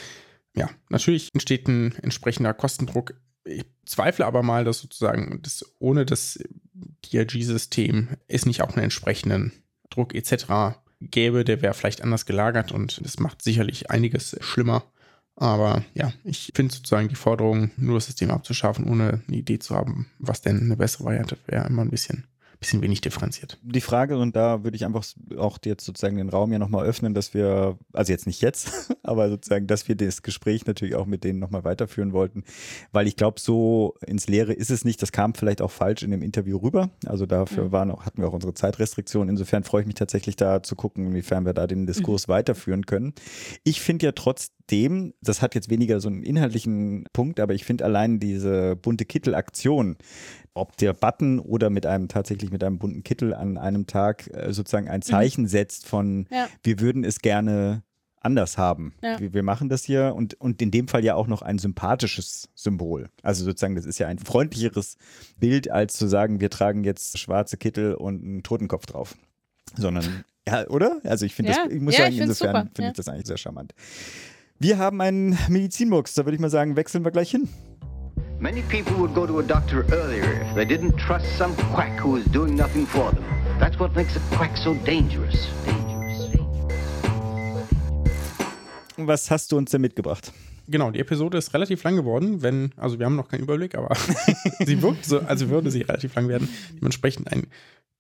[0.55, 3.14] ja, natürlich entsteht ein entsprechender Kostendruck.
[3.44, 6.38] Ich zweifle aber mal, dass sozusagen das, ohne das
[7.05, 9.53] DRG-System es nicht auch einen entsprechenden
[9.90, 10.78] Druck etc.
[11.01, 14.84] gäbe, der wäre vielleicht anders gelagert und das macht sicherlich einiges schlimmer.
[15.36, 19.76] Aber ja, ich finde sozusagen die Forderung, nur das System abzuschaffen, ohne eine Idee zu
[19.76, 22.26] haben, was denn eine bessere Variante wäre, immer ein bisschen
[22.59, 23.59] bisschen wenig differenziert.
[23.63, 25.05] Die Frage, und da würde ich einfach
[25.37, 29.29] auch jetzt sozusagen den Raum ja nochmal öffnen, dass wir, also jetzt nicht jetzt, aber
[29.29, 32.45] sozusagen, dass wir das Gespräch natürlich auch mit denen nochmal weiterführen wollten,
[32.93, 35.03] weil ich glaube, so ins Leere ist es nicht.
[35.03, 36.91] Das kam vielleicht auch falsch in dem Interview rüber.
[37.07, 37.73] Also dafür mhm.
[37.73, 39.29] waren auch, hatten wir auch unsere Zeitrestriktionen.
[39.29, 42.33] Insofern freue ich mich tatsächlich da zu gucken, inwiefern wir da den Diskurs mhm.
[42.33, 43.15] weiterführen können.
[43.65, 47.85] Ich finde ja trotzdem, das hat jetzt weniger so einen inhaltlichen Punkt, aber ich finde
[47.85, 49.97] allein diese bunte Kittel-Aktion,
[50.57, 54.53] ob der Button oder mit einem tatsächlich mit einem bunten Kittel an einem Tag äh,
[54.53, 55.03] sozusagen ein mhm.
[55.03, 55.49] Zeichen mhm.
[55.49, 56.49] setzt von, ja.
[56.63, 57.83] wir würden es gerne
[58.27, 58.93] anders haben.
[59.03, 59.21] Ja.
[59.21, 62.49] Wir, wir machen das hier und, und in dem Fall ja auch noch ein sympathisches
[62.55, 63.09] Symbol.
[63.23, 64.97] Also sozusagen, das ist ja ein freundlicheres
[65.39, 69.17] Bild, als zu sagen, wir tragen jetzt schwarze Kittel und einen Totenkopf drauf.
[69.77, 71.01] Sondern, ja, oder?
[71.05, 71.65] Also ich finde Ja.
[71.65, 73.75] das, ich muss sagen, ich insofern finde ich das eigentlich sehr charmant.
[74.59, 77.49] Wir haben einen Medizinbox, da würde ich mal sagen, wechseln wir gleich hin.
[78.39, 82.17] Many people would go to a doctor earlier if they didn't trust some quack who
[82.17, 83.25] is doing nothing for them.
[83.59, 85.49] That's what makes a quack so dangerous.
[85.64, 86.31] Dangerous.
[86.33, 86.67] dangerous.
[88.97, 90.33] Was hast du uns denn mitgebracht?
[90.69, 93.97] Genau, die Episode ist relativ lang geworden, wenn, also wir haben noch keinen Überblick, aber
[94.64, 96.49] sie wirkt so, also würde sie relativ lang werden.
[96.75, 97.47] Dementsprechend einen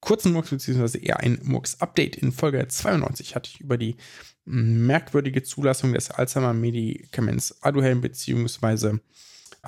[0.00, 2.16] kurzen Murks, beziehungsweise eher ein Murks-Update.
[2.16, 3.96] In Folge 92 hatte ich über die
[4.44, 9.00] merkwürdige Zulassung des Alzheimer-Medikaments Aduhelm beziehungsweise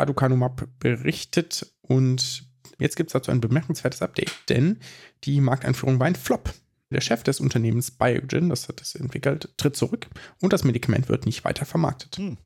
[0.00, 2.46] Aducanumab berichtet und
[2.78, 4.78] jetzt gibt es dazu ein bemerkenswertes Update, denn
[5.24, 6.52] die Markteinführung war ein Flop.
[6.90, 10.06] Der Chef des Unternehmens Biogen, das hat es entwickelt, tritt zurück
[10.40, 12.16] und das Medikament wird nicht weiter vermarktet.
[12.16, 12.38] Hm.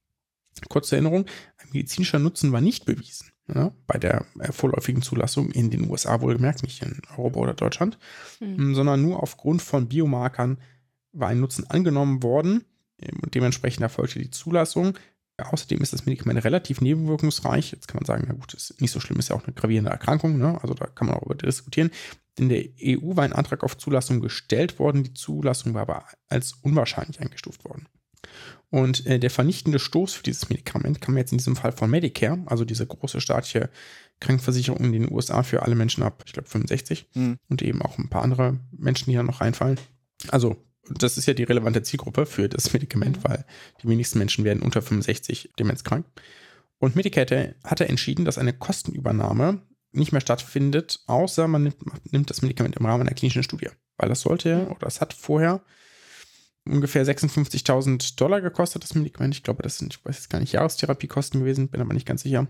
[0.69, 1.27] Kurze Erinnerung,
[1.59, 3.29] ein medizinischer Nutzen war nicht bewiesen.
[3.53, 7.99] Ja, bei der äh, vorläufigen Zulassung in den USA wohlgemerkt, nicht in Europa oder Deutschland,
[8.39, 8.55] Hm.
[8.59, 10.59] m, sondern nur aufgrund von Biomarkern
[11.13, 12.65] war ein Nutzen angenommen worden
[12.99, 14.99] ähm, und dementsprechend erfolgte die Zulassung.
[15.39, 17.73] Außerdem ist das Medikament relativ nebenwirkungsreich.
[17.73, 19.91] Jetzt kann man sagen, na gut, ist nicht so schlimm, ist ja auch eine gravierende
[19.91, 20.59] Erkrankung, ne?
[20.63, 21.91] also da kann man auch über diskutieren.
[22.39, 26.53] In der EU war ein Antrag auf Zulassung gestellt worden, die Zulassung war aber als
[26.63, 27.87] unwahrscheinlich eingestuft worden.
[28.71, 32.39] Und äh, der vernichtende Stoß für dieses Medikament kam jetzt in diesem Fall von Medicare,
[32.47, 33.69] also diese große staatliche
[34.21, 37.37] Krankenversicherung in den USA für alle Menschen ab, ich glaube, 65 Hm.
[37.49, 39.79] und eben auch ein paar andere Menschen, die da noch reinfallen.
[40.29, 40.57] Also,
[40.89, 43.25] das ist ja die relevante Zielgruppe für das Medikament, Mhm.
[43.25, 43.45] weil
[43.83, 46.07] die wenigsten Menschen werden unter 65 demenzkrank.
[46.79, 49.63] Und Medicare hatte entschieden, dass eine Kostenübernahme
[49.93, 53.69] nicht mehr stattfindet, außer man nimmt, nimmt das Medikament im Rahmen einer klinischen Studie.
[53.99, 55.63] Weil das sollte, oder das hat vorher
[56.65, 59.35] ungefähr 56.000 Dollar gekostet, das Medikament.
[59.35, 62.23] Ich glaube, das sind, ich weiß jetzt gar nicht, Jahrestherapiekosten gewesen, bin aber nicht ganz
[62.23, 62.47] sicher.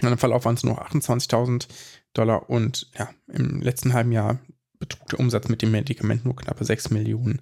[0.00, 1.66] In einem Verlauf waren es nur 28.000
[2.14, 4.38] Dollar und ja, im letzten halben Jahr
[4.80, 7.40] betrug der Umsatz mit dem Medikament nur knappe 6 Millionen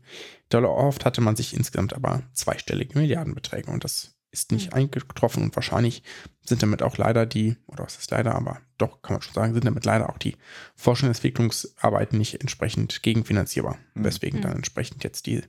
[0.51, 0.71] Dollar.
[0.71, 6.03] Oft hatte man sich insgesamt aber zweistellige Milliardenbeträge und das ist nicht eingetroffen und wahrscheinlich
[6.45, 9.55] sind damit auch leider die, oder was ist leider, aber doch kann man schon sagen,
[9.55, 10.37] sind damit leider auch die
[10.75, 13.79] Forschung und Entwicklungsarbeiten nicht entsprechend gegenfinanzierbar.
[13.95, 14.05] Mhm.
[14.05, 15.43] Weswegen dann entsprechend jetzt die,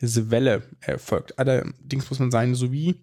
[0.00, 1.38] diese Welle erfolgt.
[1.38, 3.00] Allerdings muss man sagen, so wie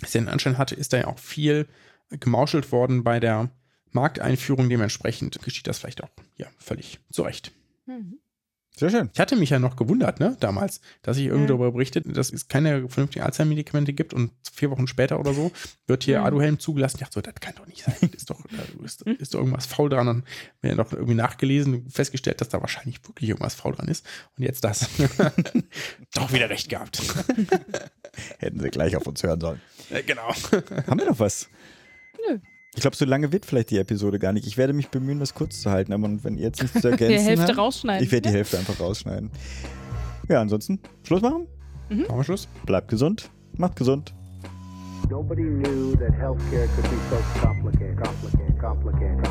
[0.00, 1.68] es den Anschein hatte, ist da ja auch viel
[2.08, 3.50] gemauschelt worden bei der
[3.92, 4.68] Markteinführung.
[4.68, 7.52] Dementsprechend geschieht das vielleicht auch ja, völlig zu Recht.
[7.86, 8.18] Mhm.
[8.76, 9.10] Sehr schön.
[9.12, 11.48] Ich hatte mich ja noch gewundert, ne, damals, dass ich irgendwie Mhm.
[11.48, 15.50] darüber berichtet, dass es keine vernünftigen Alzheimer-Medikamente gibt und vier Wochen später oder so
[15.88, 16.26] wird hier Mhm.
[16.26, 16.96] Aduhelm zugelassen.
[16.96, 17.96] Ich dachte so, das kann doch nicht sein.
[18.14, 20.06] Ist doch, da ist, ist doch irgendwas faul dran.
[20.08, 20.24] Und
[20.62, 24.06] mir noch irgendwie nachgelesen und festgestellt, dass da wahrscheinlich wirklich irgendwas faul dran ist.
[24.38, 24.88] Und jetzt das.
[26.14, 27.02] doch wieder recht gehabt.
[28.38, 29.60] Hätten sie gleich auf uns hören sollen.
[29.90, 30.32] Äh, genau.
[30.86, 31.48] Haben wir noch was?
[32.28, 32.38] Nö.
[32.74, 34.46] Ich glaube, so lange wird vielleicht die Episode gar nicht.
[34.46, 35.92] Ich werde mich bemühen, das kurz zu halten.
[35.92, 38.04] Aber wenn ihr jetzt nichts zu ergänzen Die Hälfte habt, rausschneiden.
[38.04, 39.30] ich werde die Hälfte einfach rausschneiden.
[40.28, 41.46] Ja, ansonsten Schluss machen.
[41.88, 42.46] Machen wir Schluss.
[42.66, 43.28] Bleibt gesund.
[43.56, 44.14] Macht gesund.
[45.10, 47.98] Nobody knew that healthcare could be so complicated.
[48.60, 49.26] complicated.